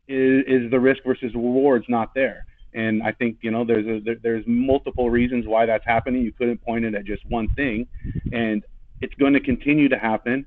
is, 0.07 0.43
is 0.47 0.71
the 0.71 0.79
risk 0.79 1.03
versus 1.03 1.33
rewards 1.33 1.85
not 1.89 2.13
there? 2.13 2.45
And 2.73 3.01
I 3.03 3.13
think 3.13 3.37
you 3.41 3.51
know 3.51 3.63
there's 3.63 3.87
a, 3.87 3.99
there, 4.03 4.17
there's 4.21 4.43
multiple 4.45 5.09
reasons 5.09 5.47
why 5.47 5.65
that's 5.65 5.85
happening. 5.85 6.21
You 6.23 6.33
couldn't 6.33 6.61
point 6.61 6.83
it 6.83 6.93
at 6.93 7.05
just 7.05 7.25
one 7.29 7.47
thing, 7.55 7.87
and 8.33 8.63
it's 9.01 9.15
going 9.15 9.33
to 9.33 9.39
continue 9.39 9.87
to 9.89 9.97
happen 9.97 10.45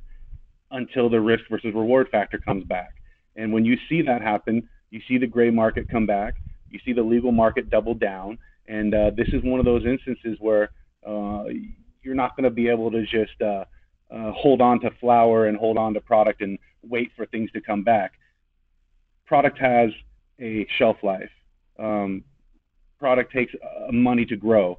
until 0.71 1.09
the 1.09 1.21
risk 1.21 1.45
versus 1.51 1.75
reward 1.75 2.09
factor 2.11 2.39
comes 2.39 2.65
back. 2.65 2.98
And 3.39 3.53
when 3.53 3.65
you 3.65 3.79
see 3.89 4.03
that 4.03 4.21
happen, 4.21 4.69
you 4.91 5.01
see 5.09 5.17
the 5.17 5.27
gray 5.27 5.51
market 5.51 5.89
come 5.89 6.05
back, 6.05 6.35
you 6.71 6.79
see 6.85 6.93
the 6.93 7.03
legal 7.03 7.33
market 7.33 7.71
double 7.71 7.95
down, 7.95 8.37
and 8.67 8.95
uh, 8.95 9.11
this 9.17 9.29
is 9.29 9.43
one 9.43 9.59
of 9.59 9.65
those 9.65 9.87
instances 9.87 10.37
where 10.41 10.71
uh, 11.07 11.45
you're 12.03 12.15
not 12.15 12.37
going 12.37 12.45
to 12.45 12.51
be 12.51 12.69
able 12.69 12.91
to 12.91 13.03
just 13.07 13.41
uh, 13.41 13.65
uh, 14.11 14.33
hold 14.33 14.61
on 14.61 14.81
to 14.81 14.91
flour 15.01 15.47
and 15.47 15.57
hold 15.57 15.79
on 15.79 15.95
to 15.95 16.01
product 16.01 16.43
and 16.43 16.59
wait 16.83 17.11
for 17.17 17.25
things 17.27 17.51
to 17.53 17.61
come 17.63 17.83
back. 17.83 18.13
Product 19.27 19.59
has 19.59 19.91
a 20.39 20.67
shelf 20.79 20.99
life 21.03 21.31
um, 21.79 22.25
product 22.99 23.33
takes 23.33 23.53
uh, 23.55 23.93
money 23.93 24.25
to 24.27 24.37
grow. 24.37 24.79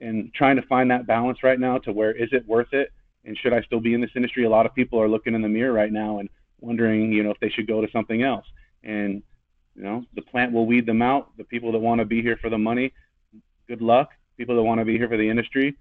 And 0.00 0.32
trying 0.34 0.56
to 0.56 0.62
find 0.62 0.90
that 0.90 1.06
balance 1.06 1.42
right 1.42 1.58
now 1.58 1.78
to 1.78 1.92
where 1.92 2.12
is 2.12 2.28
it 2.32 2.46
worth 2.46 2.72
it? 2.72 2.92
And 3.24 3.38
should 3.38 3.54
I 3.54 3.62
still 3.62 3.80
be 3.80 3.94
in 3.94 4.00
this 4.00 4.10
industry? 4.14 4.44
A 4.44 4.50
lot 4.50 4.66
of 4.66 4.74
people 4.74 5.00
are 5.00 5.08
looking 5.08 5.34
in 5.34 5.40
the 5.40 5.48
mirror 5.48 5.72
right 5.72 5.92
now 5.92 6.18
and 6.18 6.28
wondering, 6.60 7.12
you 7.12 7.22
know, 7.22 7.30
if 7.30 7.40
they 7.40 7.50
should 7.50 7.66
go 7.66 7.80
to 7.80 7.90
something 7.90 8.22
else. 8.22 8.46
And, 8.82 9.22
you 9.74 9.82
know, 9.82 10.04
the 10.14 10.22
plant 10.22 10.52
will 10.52 10.66
weed 10.66 10.86
them 10.86 11.02
out. 11.02 11.36
The 11.36 11.44
people 11.44 11.72
that 11.72 11.78
want 11.78 12.00
to 12.00 12.04
be 12.04 12.22
here 12.22 12.36
for 12.36 12.50
the 12.50 12.58
money, 12.58 12.92
good 13.68 13.82
luck. 13.82 14.10
People 14.36 14.56
that 14.56 14.62
want 14.62 14.80
to 14.80 14.84
be 14.84 14.98
here 14.98 15.08
for 15.08 15.16
the 15.16 15.28
industry, 15.28 15.76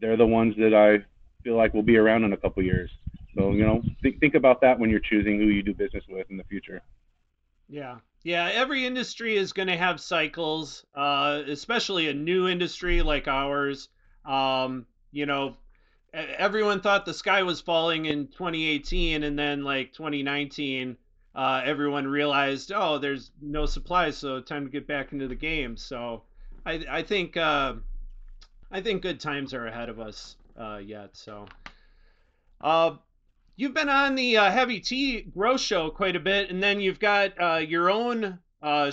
they're 0.00 0.16
the 0.16 0.26
ones 0.26 0.56
that 0.58 0.74
I 0.74 1.04
feel 1.44 1.56
like 1.56 1.74
will 1.74 1.82
be 1.82 1.96
around 1.96 2.24
in 2.24 2.32
a 2.32 2.36
couple 2.36 2.62
years. 2.62 2.90
So, 3.36 3.52
you 3.52 3.64
know, 3.64 3.82
think, 4.02 4.18
think 4.20 4.34
about 4.34 4.60
that 4.62 4.78
when 4.78 4.90
you're 4.90 5.00
choosing 5.00 5.38
who 5.38 5.46
you 5.46 5.62
do 5.62 5.74
business 5.74 6.04
with 6.08 6.28
in 6.30 6.36
the 6.36 6.44
future. 6.44 6.82
Yeah, 7.68 7.98
yeah, 8.22 8.50
every 8.52 8.84
industry 8.84 9.36
is 9.36 9.52
going 9.52 9.68
to 9.68 9.76
have 9.76 10.00
cycles, 10.00 10.84
uh, 10.94 11.42
especially 11.46 12.08
a 12.08 12.14
new 12.14 12.48
industry 12.48 13.02
like 13.02 13.28
ours. 13.28 13.88
Um, 14.24 14.86
you 15.12 15.26
know, 15.26 15.56
everyone 16.14 16.80
thought 16.80 17.04
the 17.04 17.14
sky 17.14 17.42
was 17.42 17.60
falling 17.60 18.06
in 18.06 18.28
2018, 18.28 19.24
and 19.24 19.38
then 19.38 19.64
like 19.64 19.92
2019, 19.92 20.96
uh, 21.34 21.62
everyone 21.64 22.06
realized, 22.06 22.72
oh, 22.74 22.98
there's 22.98 23.32
no 23.42 23.66
supplies, 23.66 24.16
so 24.16 24.40
time 24.40 24.64
to 24.64 24.70
get 24.70 24.86
back 24.86 25.12
into 25.12 25.26
the 25.26 25.34
game. 25.34 25.76
So 25.76 26.22
I, 26.64 26.84
I 26.88 27.02
think 27.02 27.36
uh, 27.36 27.74
I 28.70 28.80
think 28.80 29.02
good 29.02 29.20
times 29.20 29.52
are 29.52 29.66
ahead 29.66 29.88
of 29.88 29.98
us 29.98 30.36
uh, 30.58 30.78
yet. 30.84 31.10
So 31.16 31.46
uh, 32.60 32.96
you've 33.56 33.74
been 33.74 33.88
on 33.88 34.14
the 34.14 34.36
uh, 34.36 34.50
Heavy 34.50 34.80
T 34.80 35.22
Grow 35.22 35.56
Show 35.56 35.90
quite 35.90 36.16
a 36.16 36.20
bit, 36.20 36.50
and 36.50 36.62
then 36.62 36.80
you've 36.80 37.00
got 37.00 37.32
uh, 37.40 37.56
your 37.56 37.90
own 37.90 38.38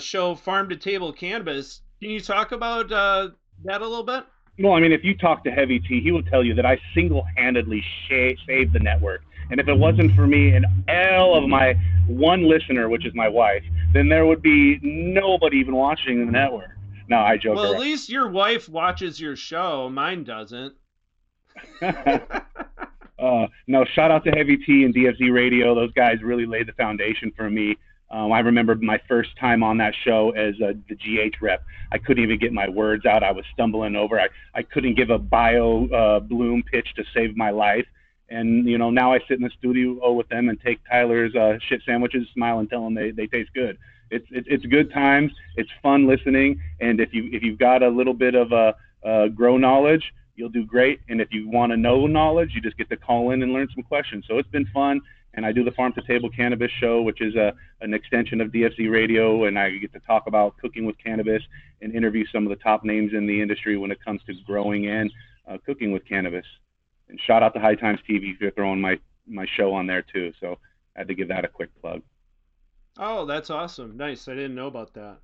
show, 0.00 0.34
Farm 0.34 0.68
to 0.68 0.76
Table 0.76 1.12
Cannabis. 1.12 1.80
Can 2.00 2.10
you 2.10 2.20
talk 2.20 2.50
about 2.50 2.88
that 2.88 3.80
a 3.80 3.86
little 3.86 4.02
bit? 4.02 4.24
Well, 4.58 4.74
I 4.74 4.80
mean, 4.80 4.92
if 4.92 5.02
you 5.02 5.16
talk 5.16 5.44
to 5.44 5.50
Heavy 5.50 5.80
T, 5.80 6.00
he 6.00 6.12
will 6.12 6.22
tell 6.22 6.44
you 6.44 6.54
that 6.54 6.66
I 6.66 6.78
single-handedly 6.94 7.80
sh- 7.80 8.38
saved 8.46 8.72
the 8.72 8.80
network. 8.80 9.22
And 9.50 9.58
if 9.58 9.68
it 9.68 9.74
wasn't 9.74 10.14
for 10.14 10.26
me 10.26 10.54
and 10.54 10.66
all 10.88 11.36
of 11.36 11.48
my 11.48 11.74
one 12.06 12.48
listener, 12.48 12.88
which 12.88 13.06
is 13.06 13.14
my 13.14 13.28
wife, 13.28 13.62
then 13.92 14.08
there 14.08 14.26
would 14.26 14.42
be 14.42 14.78
nobody 14.82 15.58
even 15.58 15.74
watching 15.74 16.24
the 16.24 16.30
network. 16.30 16.70
No, 17.08 17.18
I 17.18 17.36
joke. 17.36 17.56
Well, 17.56 17.64
around. 17.64 17.74
at 17.74 17.80
least 17.80 18.08
your 18.08 18.28
wife 18.28 18.68
watches 18.68 19.20
your 19.20 19.36
show. 19.36 19.90
Mine 19.90 20.24
doesn't. 20.24 20.74
uh, 21.82 23.46
no, 23.66 23.84
shout 23.84 24.10
out 24.10 24.24
to 24.24 24.30
Heavy 24.30 24.56
T 24.56 24.84
and 24.84 24.94
DFZ 24.94 25.32
Radio. 25.32 25.74
Those 25.74 25.92
guys 25.92 26.22
really 26.22 26.46
laid 26.46 26.68
the 26.68 26.72
foundation 26.72 27.32
for 27.36 27.50
me. 27.50 27.76
Um, 28.12 28.30
I 28.30 28.40
remember 28.40 28.74
my 28.74 29.00
first 29.08 29.30
time 29.40 29.62
on 29.62 29.78
that 29.78 29.94
show 30.04 30.30
as 30.32 30.54
uh, 30.60 30.74
the 30.88 30.94
GH 30.94 31.40
rep. 31.40 31.64
I 31.90 31.98
couldn't 31.98 32.22
even 32.22 32.38
get 32.38 32.52
my 32.52 32.68
words 32.68 33.06
out. 33.06 33.22
I 33.22 33.32
was 33.32 33.46
stumbling 33.54 33.96
over. 33.96 34.20
I, 34.20 34.28
I 34.54 34.62
couldn't 34.62 34.96
give 34.96 35.08
a 35.08 35.18
bio 35.18 35.86
uh, 35.86 36.20
bloom 36.20 36.62
pitch 36.62 36.94
to 36.96 37.04
save 37.14 37.36
my 37.36 37.50
life. 37.50 37.86
And 38.28 38.66
you 38.68 38.78
know 38.78 38.90
now 38.90 39.12
I 39.12 39.18
sit 39.20 39.38
in 39.38 39.42
the 39.42 39.50
studio 39.58 40.12
with 40.12 40.28
them 40.28 40.48
and 40.48 40.60
take 40.60 40.80
Tyler's 40.88 41.34
uh, 41.34 41.58
shit 41.68 41.82
sandwiches, 41.84 42.26
smile 42.32 42.58
and 42.58 42.68
tell 42.68 42.84
them 42.84 42.94
they, 42.94 43.10
they 43.10 43.26
taste 43.26 43.50
good. 43.54 43.78
It's, 44.10 44.26
it's 44.30 44.46
it's 44.50 44.66
good 44.66 44.92
times. 44.92 45.32
It's 45.56 45.70
fun 45.82 46.06
listening. 46.06 46.60
And 46.80 47.00
if 47.00 47.12
you 47.12 47.28
if 47.32 47.42
you've 47.42 47.58
got 47.58 47.82
a 47.82 47.88
little 47.88 48.14
bit 48.14 48.34
of 48.34 48.52
a, 48.52 48.74
a 49.02 49.28
grow 49.30 49.56
knowledge, 49.56 50.12
you'll 50.36 50.50
do 50.50 50.64
great. 50.64 51.00
And 51.08 51.20
if 51.20 51.28
you 51.30 51.48
want 51.48 51.72
to 51.72 51.76
know 51.76 52.06
knowledge, 52.06 52.52
you 52.54 52.60
just 52.60 52.76
get 52.76 52.88
to 52.90 52.96
call 52.96 53.30
in 53.30 53.42
and 53.42 53.52
learn 53.52 53.68
some 53.74 53.82
questions. 53.82 54.24
So 54.28 54.38
it's 54.38 54.48
been 54.48 54.66
fun 54.66 55.00
and 55.34 55.46
I 55.46 55.52
do 55.52 55.64
the 55.64 55.70
Farm 55.72 55.92
to 55.94 56.02
Table 56.02 56.28
Cannabis 56.28 56.70
Show, 56.80 57.02
which 57.02 57.20
is 57.20 57.34
a, 57.36 57.54
an 57.80 57.94
extension 57.94 58.40
of 58.40 58.48
DFC 58.48 58.90
Radio, 58.90 59.44
and 59.44 59.58
I 59.58 59.70
get 59.70 59.92
to 59.94 60.00
talk 60.00 60.26
about 60.26 60.56
cooking 60.58 60.84
with 60.84 60.96
cannabis 60.98 61.42
and 61.80 61.94
interview 61.94 62.24
some 62.32 62.44
of 62.44 62.50
the 62.50 62.62
top 62.62 62.84
names 62.84 63.12
in 63.14 63.26
the 63.26 63.40
industry 63.40 63.76
when 63.76 63.90
it 63.90 64.04
comes 64.04 64.20
to 64.26 64.34
growing 64.46 64.88
and 64.88 65.12
uh, 65.48 65.56
cooking 65.64 65.92
with 65.92 66.06
cannabis. 66.06 66.46
And 67.08 67.18
shout 67.20 67.42
out 67.42 67.54
to 67.54 67.60
High 67.60 67.74
Times 67.74 68.00
TV 68.08 68.36
for 68.38 68.50
throwing 68.50 68.80
my 68.80 68.98
my 69.26 69.46
show 69.56 69.72
on 69.72 69.86
there 69.86 70.02
too. 70.02 70.32
So 70.40 70.58
I 70.96 71.00
had 71.00 71.08
to 71.08 71.14
give 71.14 71.28
that 71.28 71.44
a 71.44 71.48
quick 71.48 71.70
plug. 71.80 72.02
Oh, 72.98 73.24
that's 73.24 73.50
awesome! 73.50 73.96
Nice. 73.96 74.28
I 74.28 74.34
didn't 74.34 74.54
know 74.54 74.66
about 74.66 74.94
that. 74.94 75.18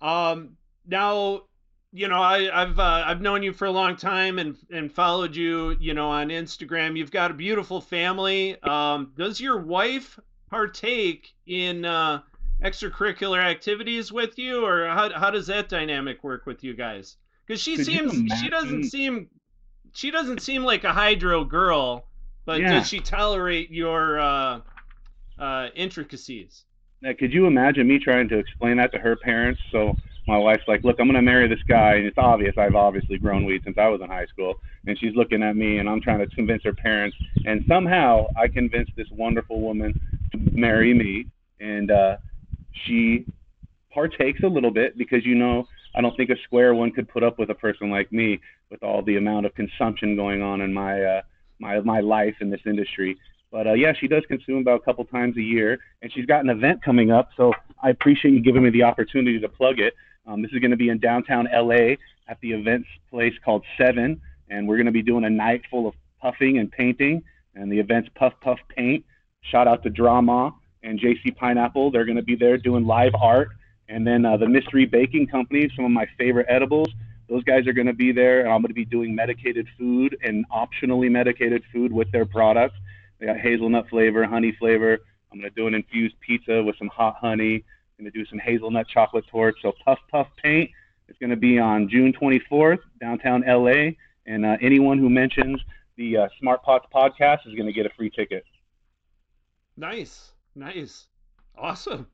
Um, 0.00 0.56
now 0.86 1.42
you 1.92 2.08
know, 2.08 2.22
I, 2.22 2.44
have 2.44 2.78
uh, 2.78 3.04
I've 3.06 3.20
known 3.20 3.42
you 3.42 3.52
for 3.52 3.66
a 3.66 3.70
long 3.70 3.96
time 3.96 4.38
and 4.38 4.56
and 4.70 4.90
followed 4.90 5.36
you, 5.36 5.76
you 5.78 5.92
know, 5.92 6.08
on 6.08 6.28
Instagram. 6.28 6.96
You've 6.96 7.10
got 7.10 7.30
a 7.30 7.34
beautiful 7.34 7.80
family. 7.80 8.60
Um, 8.62 9.12
does 9.16 9.40
your 9.40 9.60
wife 9.60 10.18
partake 10.50 11.34
in 11.46 11.84
uh, 11.84 12.22
extracurricular 12.62 13.42
activities 13.42 14.10
with 14.10 14.38
you, 14.38 14.64
or 14.64 14.86
how 14.86 15.12
how 15.12 15.30
does 15.30 15.46
that 15.48 15.68
dynamic 15.68 16.24
work 16.24 16.46
with 16.46 16.64
you 16.64 16.74
guys? 16.74 17.16
Because 17.46 17.60
she 17.60 17.76
Could 17.76 17.84
seems 17.84 18.40
she 18.40 18.48
doesn't 18.48 18.84
seem 18.84 19.28
she 19.92 20.10
doesn't 20.10 20.40
seem 20.40 20.64
like 20.64 20.84
a 20.84 20.92
hydro 20.92 21.44
girl, 21.44 22.06
but 22.46 22.60
yeah. 22.60 22.72
does 22.72 22.88
she 22.88 23.00
tolerate 23.00 23.70
your 23.70 24.18
uh, 24.18 24.60
uh, 25.38 25.68
intricacies? 25.74 26.64
Now, 27.02 27.12
could 27.18 27.34
you 27.34 27.46
imagine 27.46 27.86
me 27.86 27.98
trying 27.98 28.28
to 28.28 28.38
explain 28.38 28.78
that 28.78 28.92
to 28.92 28.98
her 28.98 29.16
parents? 29.16 29.60
So 29.70 29.96
my 30.26 30.38
wife's 30.38 30.62
like, 30.68 30.84
look, 30.84 30.96
I'm 31.00 31.06
going 31.06 31.16
to 31.16 31.22
marry 31.22 31.48
this 31.48 31.62
guy. 31.68 31.94
And 31.94 32.06
it's 32.06 32.18
obvious 32.18 32.54
I've 32.56 32.74
obviously 32.74 33.18
grown 33.18 33.44
weed 33.44 33.62
since 33.64 33.76
I 33.78 33.88
was 33.88 34.00
in 34.00 34.08
high 34.08 34.26
school. 34.26 34.54
And 34.86 34.98
she's 34.98 35.14
looking 35.16 35.42
at 35.42 35.56
me 35.56 35.78
and 35.78 35.88
I'm 35.88 36.00
trying 36.00 36.20
to 36.20 36.26
convince 36.34 36.62
her 36.64 36.72
parents. 36.72 37.16
And 37.44 37.64
somehow 37.68 38.26
I 38.36 38.48
convinced 38.48 38.92
this 38.96 39.08
wonderful 39.10 39.60
woman 39.60 40.00
to 40.32 40.38
marry 40.52 40.94
me. 40.94 41.26
And 41.60 41.90
uh, 41.90 42.16
she 42.84 43.26
partakes 43.92 44.40
a 44.42 44.48
little 44.48 44.70
bit 44.70 44.96
because, 44.96 45.24
you 45.24 45.34
know, 45.34 45.66
I 45.94 46.00
don't 46.00 46.16
think 46.16 46.30
a 46.30 46.36
square 46.44 46.74
one 46.74 46.92
could 46.92 47.08
put 47.08 47.22
up 47.22 47.38
with 47.38 47.50
a 47.50 47.54
person 47.54 47.90
like 47.90 48.10
me 48.12 48.40
with 48.70 48.82
all 48.82 49.02
the 49.02 49.16
amount 49.16 49.46
of 49.46 49.54
consumption 49.54 50.16
going 50.16 50.40
on 50.40 50.60
in 50.60 50.72
my, 50.72 51.02
uh, 51.02 51.22
my, 51.58 51.80
my 51.80 52.00
life 52.00 52.36
in 52.40 52.48
this 52.48 52.62
industry. 52.64 53.18
But 53.50 53.66
uh, 53.66 53.74
yeah, 53.74 53.92
she 53.92 54.08
does 54.08 54.24
consume 54.26 54.62
about 54.62 54.80
a 54.80 54.84
couple 54.84 55.04
times 55.04 55.36
a 55.36 55.42
year, 55.42 55.78
and 56.00 56.10
she's 56.10 56.24
got 56.24 56.42
an 56.42 56.48
event 56.48 56.82
coming 56.82 57.10
up. 57.10 57.28
So 57.36 57.52
I 57.82 57.90
appreciate 57.90 58.32
you 58.32 58.40
giving 58.40 58.62
me 58.62 58.70
the 58.70 58.84
opportunity 58.84 59.38
to 59.38 59.48
plug 59.48 59.78
it. 59.78 59.92
Um, 60.26 60.42
this 60.42 60.52
is 60.52 60.60
going 60.60 60.70
to 60.70 60.76
be 60.76 60.88
in 60.88 60.98
downtown 60.98 61.48
LA 61.52 61.94
at 62.28 62.40
the 62.40 62.52
events 62.52 62.88
place 63.10 63.34
called 63.44 63.64
Seven, 63.76 64.20
and 64.48 64.68
we're 64.68 64.76
going 64.76 64.86
to 64.86 64.92
be 64.92 65.02
doing 65.02 65.24
a 65.24 65.30
night 65.30 65.62
full 65.70 65.88
of 65.88 65.94
puffing 66.20 66.58
and 66.58 66.70
painting. 66.70 67.22
And 67.54 67.70
the 67.70 67.78
event's 67.78 68.08
Puff 68.14 68.32
Puff 68.40 68.58
Paint. 68.74 69.04
Shout 69.42 69.66
out 69.66 69.82
to 69.82 69.90
Drama 69.90 70.54
and 70.82 70.98
JC 70.98 71.36
Pineapple. 71.36 71.90
They're 71.90 72.04
going 72.04 72.16
to 72.16 72.22
be 72.22 72.36
there 72.36 72.56
doing 72.56 72.86
live 72.86 73.14
art. 73.20 73.48
And 73.88 74.06
then 74.06 74.24
uh, 74.24 74.36
the 74.36 74.48
Mystery 74.48 74.86
Baking 74.86 75.26
Company, 75.26 75.68
some 75.74 75.84
of 75.84 75.90
my 75.90 76.06
favorite 76.16 76.46
edibles. 76.48 76.88
Those 77.28 77.44
guys 77.44 77.66
are 77.66 77.72
going 77.72 77.86
to 77.86 77.92
be 77.92 78.12
there, 78.12 78.40
and 78.40 78.48
I'm 78.48 78.62
going 78.62 78.68
to 78.68 78.74
be 78.74 78.84
doing 78.84 79.14
medicated 79.14 79.66
food 79.78 80.16
and 80.22 80.44
optionally 80.50 81.10
medicated 81.10 81.62
food 81.72 81.92
with 81.92 82.10
their 82.12 82.24
products. 82.24 82.76
They 83.18 83.26
got 83.26 83.38
hazelnut 83.38 83.88
flavor, 83.88 84.24
honey 84.24 84.52
flavor. 84.58 84.98
I'm 85.30 85.40
going 85.40 85.50
to 85.50 85.54
do 85.54 85.66
an 85.66 85.74
infused 85.74 86.14
pizza 86.20 86.62
with 86.62 86.76
some 86.78 86.88
hot 86.88 87.16
honey 87.20 87.64
going 88.02 88.12
to 88.12 88.18
do 88.18 88.26
some 88.26 88.38
hazelnut 88.38 88.88
chocolate 88.88 89.24
torch. 89.30 89.56
So 89.62 89.72
Puff 89.84 89.98
Puff 90.10 90.28
Paint 90.42 90.70
is 91.08 91.16
going 91.20 91.30
to 91.30 91.36
be 91.36 91.58
on 91.58 91.88
June 91.88 92.12
24th, 92.12 92.80
downtown 93.00 93.44
LA. 93.46 93.92
And 94.26 94.44
uh, 94.44 94.56
anyone 94.60 94.98
who 94.98 95.08
mentions 95.08 95.60
the 95.96 96.16
uh, 96.16 96.28
Smart 96.38 96.62
Pots 96.62 96.86
podcast 96.94 97.46
is 97.46 97.54
going 97.54 97.66
to 97.66 97.72
get 97.72 97.86
a 97.86 97.90
free 97.90 98.10
ticket. 98.10 98.44
Nice, 99.76 100.32
nice, 100.54 101.06
awesome. 101.56 102.06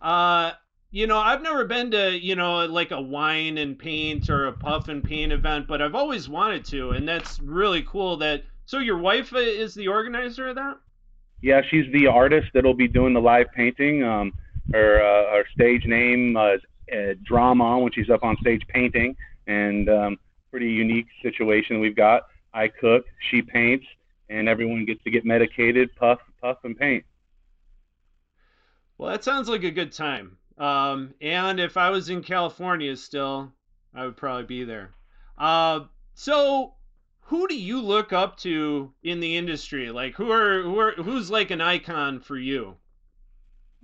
Uh, 0.00 0.52
you 0.90 1.06
know, 1.06 1.18
I've 1.18 1.42
never 1.42 1.64
been 1.64 1.90
to 1.92 2.18
you 2.18 2.34
know 2.34 2.66
like 2.66 2.90
a 2.90 3.00
wine 3.00 3.58
and 3.58 3.78
paint 3.78 4.28
or 4.30 4.46
a 4.46 4.52
puff 4.52 4.88
and 4.88 5.02
paint 5.02 5.32
event, 5.32 5.66
but 5.68 5.82
I've 5.82 5.94
always 5.94 6.28
wanted 6.28 6.64
to, 6.66 6.90
and 6.90 7.06
that's 7.06 7.40
really 7.40 7.82
cool. 7.82 8.16
That 8.16 8.44
so 8.64 8.78
your 8.78 8.98
wife 8.98 9.32
is 9.34 9.74
the 9.74 9.88
organizer 9.88 10.48
of 10.48 10.56
that. 10.56 10.78
Yeah, 11.42 11.62
she's 11.68 11.90
the 11.92 12.06
artist 12.06 12.48
that'll 12.54 12.74
be 12.74 12.88
doing 12.88 13.12
the 13.12 13.20
live 13.20 13.46
painting. 13.54 14.02
Um, 14.02 14.32
her 14.72 15.02
uh, 15.02 15.36
her 15.36 15.44
stage 15.54 15.84
name 15.86 16.36
uh, 16.36 16.54
is 16.54 16.60
uh, 16.92 17.14
Drama 17.24 17.78
when 17.78 17.92
she's 17.92 18.10
up 18.10 18.22
on 18.22 18.36
stage 18.40 18.62
painting, 18.68 19.16
and 19.46 19.88
um, 19.88 20.18
pretty 20.50 20.70
unique 20.70 21.06
situation 21.22 21.80
we've 21.80 21.96
got. 21.96 22.22
I 22.52 22.68
cook, 22.68 23.04
she 23.30 23.42
paints, 23.42 23.86
and 24.28 24.48
everyone 24.48 24.84
gets 24.84 25.02
to 25.04 25.10
get 25.10 25.24
medicated, 25.24 25.94
puff, 25.96 26.18
puff, 26.40 26.58
and 26.64 26.76
paint. 26.76 27.04
Well, 28.98 29.10
that 29.10 29.24
sounds 29.24 29.48
like 29.48 29.64
a 29.64 29.70
good 29.70 29.92
time. 29.92 30.36
Um, 30.58 31.14
and 31.20 31.58
if 31.58 31.76
I 31.76 31.90
was 31.90 32.10
in 32.10 32.22
California 32.22 32.94
still, 32.96 33.52
I 33.94 34.04
would 34.04 34.16
probably 34.16 34.44
be 34.44 34.64
there. 34.64 34.90
Uh, 35.38 35.80
so 36.14 36.74
who 37.22 37.48
do 37.48 37.54
you 37.54 37.80
look 37.80 38.12
up 38.12 38.36
to 38.38 38.92
in 39.02 39.20
the 39.20 39.36
industry? 39.36 39.90
Like 39.90 40.16
who 40.16 40.30
are 40.30 40.62
who 40.62 40.78
are 40.78 40.92
who's 40.92 41.30
like 41.30 41.50
an 41.50 41.60
icon 41.60 42.20
for 42.20 42.36
you? 42.36 42.76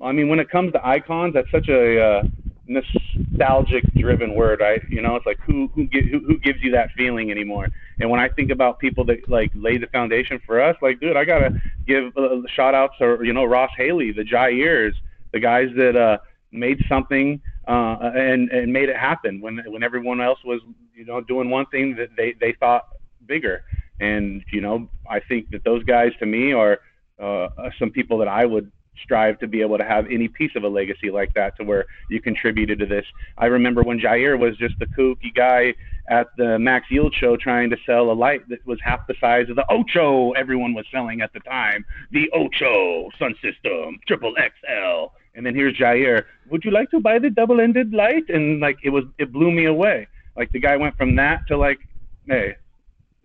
I 0.02 0.12
mean, 0.12 0.28
when 0.28 0.38
it 0.40 0.50
comes 0.50 0.72
to 0.72 0.86
icons, 0.86 1.34
that's 1.34 1.50
such 1.50 1.68
a 1.68 2.00
uh, 2.00 2.22
nostalgic 2.66 3.84
driven 3.94 4.34
word, 4.34 4.60
right? 4.60 4.82
You 4.90 5.02
know, 5.02 5.16
it's 5.16 5.26
like 5.26 5.38
who 5.40 5.68
who, 5.74 5.88
who 5.92 6.18
who 6.26 6.38
gives 6.38 6.62
you 6.62 6.72
that 6.72 6.90
feeling 6.96 7.30
anymore? 7.30 7.68
And 7.98 8.10
when 8.10 8.20
I 8.20 8.28
think 8.28 8.50
about 8.50 8.78
people 8.78 9.04
that 9.06 9.28
like 9.28 9.50
laid 9.54 9.82
the 9.82 9.86
foundation 9.88 10.40
for 10.44 10.60
us, 10.60 10.76
like, 10.82 11.00
dude, 11.00 11.16
I 11.16 11.24
gotta 11.24 11.60
give 11.86 12.16
uh, 12.16 12.42
shout 12.54 12.74
outs 12.74 12.94
or 13.00 13.24
you 13.24 13.32
know 13.32 13.44
Ross 13.44 13.70
Haley, 13.76 14.12
the 14.12 14.24
Jairs, 14.24 14.94
the 15.32 15.40
guys 15.40 15.68
that 15.76 15.96
uh, 15.96 16.18
made 16.52 16.84
something 16.88 17.40
uh, 17.66 17.96
and 18.14 18.50
and 18.50 18.72
made 18.72 18.88
it 18.88 18.96
happen 18.96 19.40
when 19.40 19.62
when 19.66 19.82
everyone 19.82 20.20
else 20.20 20.38
was 20.44 20.60
you 20.94 21.04
know 21.04 21.20
doing 21.20 21.50
one 21.50 21.66
thing 21.66 21.96
that 21.96 22.10
they 22.16 22.34
they 22.40 22.52
thought 22.52 22.88
bigger. 23.26 23.64
And 23.98 24.44
you 24.52 24.60
know, 24.60 24.88
I 25.08 25.20
think 25.20 25.50
that 25.50 25.64
those 25.64 25.82
guys 25.84 26.12
to 26.18 26.26
me 26.26 26.52
are 26.52 26.80
uh, 27.18 27.48
some 27.78 27.90
people 27.90 28.18
that 28.18 28.28
I 28.28 28.44
would 28.44 28.70
strive 29.02 29.38
to 29.40 29.46
be 29.46 29.60
able 29.60 29.78
to 29.78 29.84
have 29.84 30.06
any 30.10 30.28
piece 30.28 30.52
of 30.56 30.64
a 30.64 30.68
legacy 30.68 31.10
like 31.10 31.34
that 31.34 31.56
to 31.56 31.64
where 31.64 31.86
you 32.10 32.20
contributed 32.20 32.78
to 32.80 32.86
this. 32.86 33.06
I 33.38 33.46
remember 33.46 33.82
when 33.82 33.98
Jair 33.98 34.38
was 34.38 34.56
just 34.56 34.78
the 34.78 34.86
kooky 34.86 35.34
guy 35.34 35.74
at 36.08 36.28
the 36.36 36.58
Max 36.58 36.86
Yield 36.90 37.14
show 37.14 37.36
trying 37.36 37.70
to 37.70 37.76
sell 37.84 38.10
a 38.10 38.14
light 38.14 38.48
that 38.48 38.64
was 38.66 38.78
half 38.82 39.06
the 39.06 39.14
size 39.20 39.48
of 39.48 39.56
the 39.56 39.64
Ocho 39.70 40.32
everyone 40.32 40.74
was 40.74 40.86
selling 40.92 41.20
at 41.20 41.32
the 41.32 41.40
time. 41.40 41.84
The 42.12 42.30
Ocho 42.32 43.10
Sun 43.18 43.34
System 43.42 43.98
Triple 44.06 44.34
XL. 44.34 45.12
And 45.34 45.44
then 45.44 45.54
here's 45.54 45.76
Jair. 45.76 46.24
Would 46.50 46.64
you 46.64 46.70
like 46.70 46.90
to 46.90 47.00
buy 47.00 47.18
the 47.18 47.30
double-ended 47.30 47.92
light? 47.92 48.28
And 48.28 48.60
like 48.60 48.78
it 48.82 48.90
was, 48.90 49.04
it 49.18 49.32
blew 49.32 49.50
me 49.50 49.66
away. 49.66 50.06
Like 50.36 50.52
the 50.52 50.60
guy 50.60 50.76
went 50.76 50.96
from 50.96 51.16
that 51.16 51.46
to 51.48 51.56
like, 51.56 51.78
hey, 52.26 52.56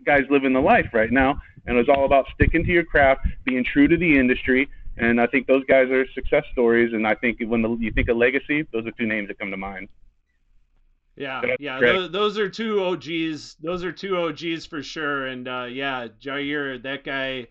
guy's 0.06 0.30
living 0.30 0.54
the 0.54 0.62
life 0.62 0.90
right 0.94 1.12
now, 1.12 1.42
and 1.66 1.76
it 1.76 1.80
was 1.80 1.90
all 1.90 2.06
about 2.06 2.26
sticking 2.34 2.66
to 2.66 2.72
your 2.72 2.84
craft, 2.84 3.28
being 3.46 3.64
true 3.64 3.88
to 3.88 3.98
the 3.98 4.18
industry, 4.18 4.70
And 4.98 5.22
I 5.22 5.28
think 5.28 5.48
those 5.48 5.64
guys 5.66 5.90
are 5.90 6.06
success 6.12 6.44
stories. 6.52 6.94
And 6.94 7.08
I 7.08 7.16
think 7.16 7.40
when 7.42 7.62
the, 7.62 7.70
you 7.80 7.92
think 7.92 8.10
of 8.10 8.18
legacy, 8.18 8.68
those 8.74 8.86
are 8.86 8.92
two 8.92 9.06
names 9.06 9.30
that 9.30 9.40
come 9.40 9.52
to 9.52 9.58
mind. 9.58 9.88
Yeah, 11.16 11.42
yeah, 11.60 11.80
those, 11.80 12.12
those, 12.12 12.38
are 12.38 12.50
two 12.50 12.84
OGs. 12.84 13.58
Those 13.62 13.84
are 13.84 13.92
two 13.92 14.18
OGs 14.18 14.66
for 14.66 14.82
sure. 14.82 15.28
And 15.28 15.48
uh, 15.48 15.68
yeah, 15.70 16.08
Jair, 16.20 16.82
that 16.84 17.04
guy, 17.04 17.48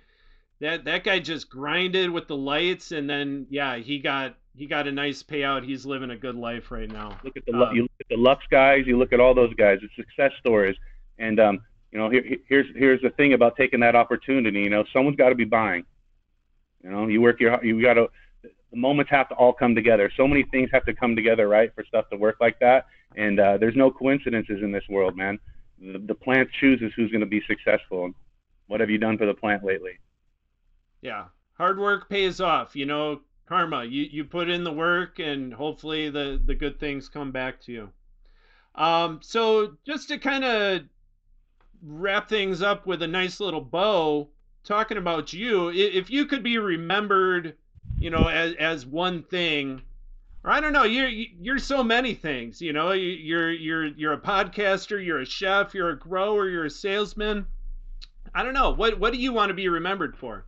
that 0.60 0.84
that 0.86 1.04
guy 1.04 1.18
just 1.18 1.50
grinded 1.50 2.10
with 2.10 2.26
the 2.26 2.36
lights, 2.36 2.90
and 2.90 3.08
then 3.08 3.46
yeah, 3.50 3.76
he 3.76 3.98
got 3.98 4.36
he 4.56 4.66
got 4.66 4.88
a 4.88 4.92
nice 4.92 5.22
payout. 5.22 5.64
He's 5.64 5.86
living 5.86 6.10
a 6.10 6.16
good 6.16 6.36
life 6.36 6.70
right 6.70 6.90
now. 6.90 7.18
Look 7.22 7.36
at 7.36 7.44
the 7.46 7.52
um, 7.54 7.76
you 7.76 7.82
look 7.82 7.90
at 8.00 8.08
the 8.08 8.16
Lux 8.16 8.44
guys. 8.50 8.86
You 8.86 8.98
look 8.98 9.12
at 9.12 9.20
all 9.20 9.34
those 9.34 9.54
guys. 9.54 9.78
It's 9.82 9.94
success 9.94 10.32
stories. 10.40 10.76
And 11.18 11.38
um, 11.38 11.60
you 11.92 11.98
know, 11.98 12.10
here, 12.10 12.24
here's 12.48 12.66
here's 12.74 13.02
the 13.02 13.10
thing 13.10 13.34
about 13.34 13.56
taking 13.56 13.80
that 13.80 13.94
opportunity. 13.94 14.60
You 14.60 14.70
know, 14.70 14.84
someone's 14.92 15.16
got 15.16 15.28
to 15.28 15.34
be 15.34 15.44
buying. 15.44 15.84
You 16.82 16.90
know, 16.90 17.06
you 17.08 17.20
work 17.20 17.40
your 17.40 17.62
you 17.64 17.80
got 17.82 17.94
to 17.94 18.08
the 18.42 18.76
moments 18.76 19.10
have 19.10 19.28
to 19.28 19.34
all 19.34 19.52
come 19.52 19.74
together. 19.74 20.10
So 20.16 20.26
many 20.26 20.44
things 20.44 20.70
have 20.72 20.84
to 20.84 20.94
come 20.94 21.16
together, 21.16 21.48
right, 21.48 21.74
for 21.74 21.84
stuff 21.84 22.08
to 22.10 22.16
work 22.16 22.36
like 22.40 22.58
that. 22.60 22.86
And 23.16 23.40
uh, 23.40 23.58
there's 23.58 23.76
no 23.76 23.90
coincidences 23.90 24.62
in 24.62 24.70
this 24.70 24.84
world, 24.88 25.16
man. 25.16 25.38
The, 25.80 25.98
the 25.98 26.14
plant 26.14 26.48
chooses 26.60 26.92
who's 26.94 27.10
going 27.10 27.20
to 27.20 27.26
be 27.26 27.42
successful. 27.46 28.12
What 28.68 28.80
have 28.80 28.90
you 28.90 28.98
done 28.98 29.18
for 29.18 29.26
the 29.26 29.34
plant 29.34 29.64
lately? 29.64 29.98
Yeah, 31.02 31.24
hard 31.54 31.78
work 31.78 32.08
pays 32.08 32.40
off. 32.40 32.76
You 32.76 32.86
know, 32.86 33.20
karma. 33.46 33.84
You 33.84 34.04
you 34.04 34.24
put 34.24 34.48
in 34.48 34.62
the 34.62 34.72
work, 34.72 35.18
and 35.18 35.52
hopefully 35.52 36.10
the 36.10 36.40
the 36.44 36.54
good 36.54 36.78
things 36.78 37.08
come 37.08 37.32
back 37.32 37.60
to 37.62 37.72
you. 37.72 37.90
Um, 38.76 39.18
so 39.22 39.76
just 39.84 40.08
to 40.08 40.18
kind 40.18 40.44
of 40.44 40.82
wrap 41.82 42.28
things 42.28 42.62
up 42.62 42.86
with 42.86 43.02
a 43.02 43.06
nice 43.08 43.40
little 43.40 43.60
bow, 43.60 44.28
talking 44.64 44.96
about 44.96 45.32
you, 45.32 45.70
if 45.70 46.10
you 46.10 46.26
could 46.26 46.42
be 46.42 46.58
remembered, 46.58 47.54
you 47.98 48.10
know, 48.10 48.28
as 48.28 48.54
as 48.54 48.86
one 48.86 49.22
thing, 49.22 49.82
or 50.44 50.50
I 50.50 50.60
don't 50.60 50.72
know, 50.72 50.84
you're 50.84 51.08
you're 51.08 51.58
so 51.58 51.82
many 51.82 52.14
things. 52.14 52.60
You 52.60 52.72
know, 52.72 52.92
you're 52.92 53.50
you're 53.50 53.86
you're 53.86 54.12
a 54.14 54.20
podcaster, 54.20 55.04
you're 55.04 55.20
a 55.20 55.26
chef, 55.26 55.74
you're 55.74 55.90
a 55.90 55.98
grower, 55.98 56.48
you're 56.48 56.66
a 56.66 56.70
salesman. 56.70 57.46
I 58.34 58.42
don't 58.42 58.54
know. 58.54 58.70
What 58.70 58.98
what 58.98 59.12
do 59.12 59.18
you 59.18 59.32
want 59.32 59.50
to 59.50 59.54
be 59.54 59.68
remembered 59.68 60.16
for? 60.16 60.46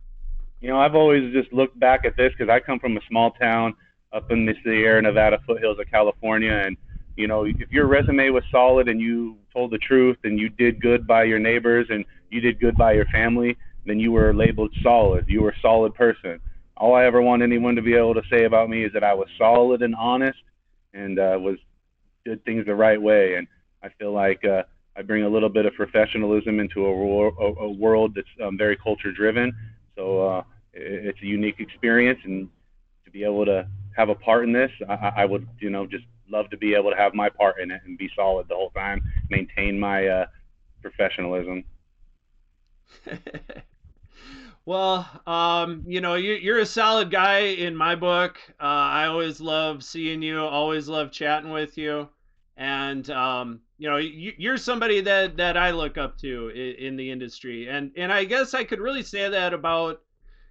You 0.61 0.69
know, 0.69 0.79
I've 0.79 0.95
always 0.95 1.33
just 1.33 1.51
looked 1.51 1.77
back 1.79 2.05
at 2.05 2.15
this 2.15 2.31
because 2.37 2.49
I 2.49 2.59
come 2.59 2.79
from 2.79 2.95
a 2.95 3.01
small 3.09 3.31
town 3.31 3.75
up 4.13 4.31
in 4.31 4.45
the 4.45 4.55
Sierra 4.63 5.01
Nevada 5.01 5.39
foothills 5.45 5.77
of 5.79 5.89
California, 5.91 6.53
and 6.53 6.77
you 7.15 7.27
know, 7.27 7.45
if 7.45 7.71
your 7.71 7.87
resume 7.87 8.29
was 8.29 8.43
solid 8.51 8.87
and 8.87 8.99
you 8.99 9.37
told 9.51 9.71
the 9.71 9.77
truth 9.77 10.17
and 10.23 10.39
you 10.39 10.49
did 10.49 10.81
good 10.81 11.05
by 11.05 11.23
your 11.23 11.39
neighbors 11.39 11.87
and 11.89 12.05
you 12.31 12.41
did 12.41 12.59
good 12.59 12.75
by 12.75 12.93
your 12.93 13.05
family, 13.07 13.55
then 13.85 13.99
you 13.99 14.11
were 14.11 14.33
labeled 14.33 14.73
solid. 14.81 15.25
You 15.27 15.41
were 15.41 15.49
a 15.49 15.59
solid 15.61 15.93
person. 15.93 16.39
All 16.77 16.95
I 16.95 17.05
ever 17.05 17.21
want 17.21 17.43
anyone 17.43 17.75
to 17.75 17.81
be 17.81 17.95
able 17.95 18.15
to 18.15 18.23
say 18.29 18.45
about 18.45 18.69
me 18.69 18.83
is 18.83 18.93
that 18.93 19.03
I 19.03 19.13
was 19.13 19.27
solid 19.37 19.81
and 19.81 19.95
honest 19.95 20.39
and 20.93 21.19
uh, 21.19 21.37
was 21.39 21.57
did 22.25 22.43
things 22.45 22.65
the 22.65 22.75
right 22.75 23.01
way. 23.01 23.35
And 23.35 23.47
I 23.83 23.89
feel 23.99 24.13
like 24.13 24.43
uh, 24.45 24.63
I 24.95 25.01
bring 25.01 25.23
a 25.23 25.29
little 25.29 25.49
bit 25.49 25.65
of 25.65 25.73
professionalism 25.73 26.59
into 26.59 26.85
a, 26.85 26.89
a, 26.89 27.71
world 27.71 28.13
that's 28.15 28.27
um, 28.43 28.57
very 28.57 28.77
culture 28.77 29.11
driven. 29.11 29.53
So 29.95 30.27
uh, 30.27 30.43
it's 30.73 31.21
a 31.21 31.25
unique 31.25 31.59
experience, 31.59 32.19
and 32.23 32.49
to 33.05 33.11
be 33.11 33.23
able 33.23 33.45
to 33.45 33.67
have 33.95 34.09
a 34.09 34.15
part 34.15 34.45
in 34.45 34.53
this, 34.53 34.71
I, 34.87 35.11
I 35.17 35.25
would, 35.25 35.47
you 35.59 35.69
know, 35.69 35.85
just 35.85 36.05
love 36.29 36.49
to 36.49 36.57
be 36.57 36.73
able 36.73 36.91
to 36.91 36.97
have 36.97 37.13
my 37.13 37.29
part 37.29 37.59
in 37.59 37.71
it 37.71 37.81
and 37.85 37.97
be 37.97 38.09
solid 38.15 38.47
the 38.47 38.55
whole 38.55 38.71
time, 38.71 39.01
maintain 39.29 39.79
my 39.79 40.07
uh, 40.07 40.25
professionalism. 40.81 41.63
well, 44.65 45.09
um, 45.27 45.83
you 45.85 45.99
know, 45.99 46.15
you, 46.15 46.53
are 46.53 46.59
a 46.59 46.65
solid 46.65 47.11
guy 47.11 47.39
in 47.39 47.75
my 47.75 47.95
book. 47.95 48.37
Uh, 48.59 48.63
I 48.63 49.07
always 49.07 49.41
love 49.41 49.83
seeing 49.83 50.21
you, 50.21 50.39
always 50.39 50.87
love 50.87 51.11
chatting 51.11 51.51
with 51.51 51.77
you. 51.77 52.07
And, 52.55 53.09
um, 53.09 53.61
you 53.77 53.89
know, 53.89 53.97
you, 53.97 54.51
are 54.51 54.57
somebody 54.57 55.01
that, 55.01 55.37
that 55.37 55.57
I 55.57 55.71
look 55.71 55.97
up 55.97 56.17
to 56.19 56.49
in, 56.49 56.87
in 56.87 56.95
the 56.95 57.11
industry. 57.11 57.67
And, 57.67 57.91
and 57.97 58.13
I 58.13 58.23
guess 58.23 58.53
I 58.53 58.63
could 58.63 58.79
really 58.79 59.03
say 59.03 59.27
that 59.29 59.53
about 59.53 60.01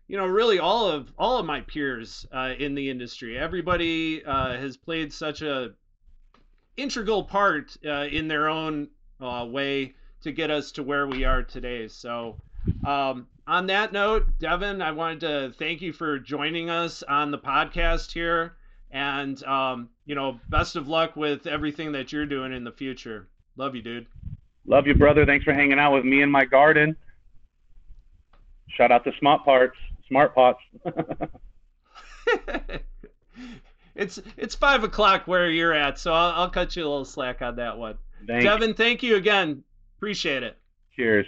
you 0.09 0.18
know 0.18 0.27
really 0.27 0.59
all 0.59 0.88
of 0.88 1.11
all 1.16 1.38
of 1.38 1.46
my 1.46 1.62
peers 1.62 2.27
uh, 2.33 2.53
in 2.59 2.75
the 2.75 2.90
industry 2.90 3.38
everybody 3.38 4.22
uh, 4.25 4.53
has 4.59 4.77
played 4.77 5.11
such 5.11 5.40
a 5.40 5.70
integral 6.77 7.25
part 7.25 7.75
uh, 7.87 8.07
in 8.11 8.29
their 8.29 8.48
own 8.48 8.88
uh, 9.22 9.46
way 9.48 9.94
to 10.20 10.31
get 10.31 10.51
us 10.51 10.72
to 10.72 10.83
where 10.83 11.07
we 11.07 11.25
are 11.25 11.42
today 11.42 11.88
so 11.88 12.37
um, 12.85 13.27
on 13.46 13.66
that 13.66 13.92
note 13.92 14.26
devon 14.38 14.81
i 14.81 14.90
wanted 14.90 15.20
to 15.20 15.52
thank 15.59 15.81
you 15.81 15.92
for 15.92 16.18
joining 16.18 16.70
us 16.70 17.02
on 17.05 17.31
the 17.31 17.38
podcast 17.38 18.12
here 18.12 18.55
and 18.90 19.42
um, 19.44 19.88
you 20.05 20.14
know 20.14 20.38
best 20.48 20.76
of 20.76 20.88
luck 20.88 21.16
with 21.16 21.46
everything 21.46 21.92
that 21.92 22.12
you're 22.12 22.26
doing 22.26 22.52
in 22.52 22.64
the 22.64 22.72
future 22.72 23.28
love 23.57 23.74
you 23.74 23.83
dude 23.83 24.07
love 24.66 24.87
you 24.87 24.94
brother 24.94 25.26
thanks 25.26 25.44
for 25.44 25.52
hanging 25.52 25.78
out 25.78 25.92
with 25.92 26.05
me 26.05 26.22
in 26.22 26.31
my 26.31 26.44
garden 26.44 26.96
shout 28.68 28.92
out 28.92 29.05
to 29.05 29.12
smart 29.18 29.44
parts 29.44 29.76
smart 30.12 30.35
pots. 30.35 30.61
it's 33.94 34.20
it's 34.37 34.55
five 34.55 34.85
o'clock 34.85 35.26
where 35.26 35.48
you're 35.48 35.72
at, 35.72 35.98
so 35.98 36.12
I'll, 36.12 36.42
I'll 36.42 36.50
cut 36.50 36.76
you 36.76 36.83
a 36.83 36.88
little 36.88 37.07
slack 37.07 37.40
on 37.40 37.57
that 37.57 37.78
one. 37.78 37.96
Thanks. 38.26 38.44
Devon, 38.44 38.74
thank 38.74 39.02
you 39.02 39.16
again. 39.16 39.64
Appreciate 39.96 40.42
it. 40.42 40.59
Cheers. 40.94 41.26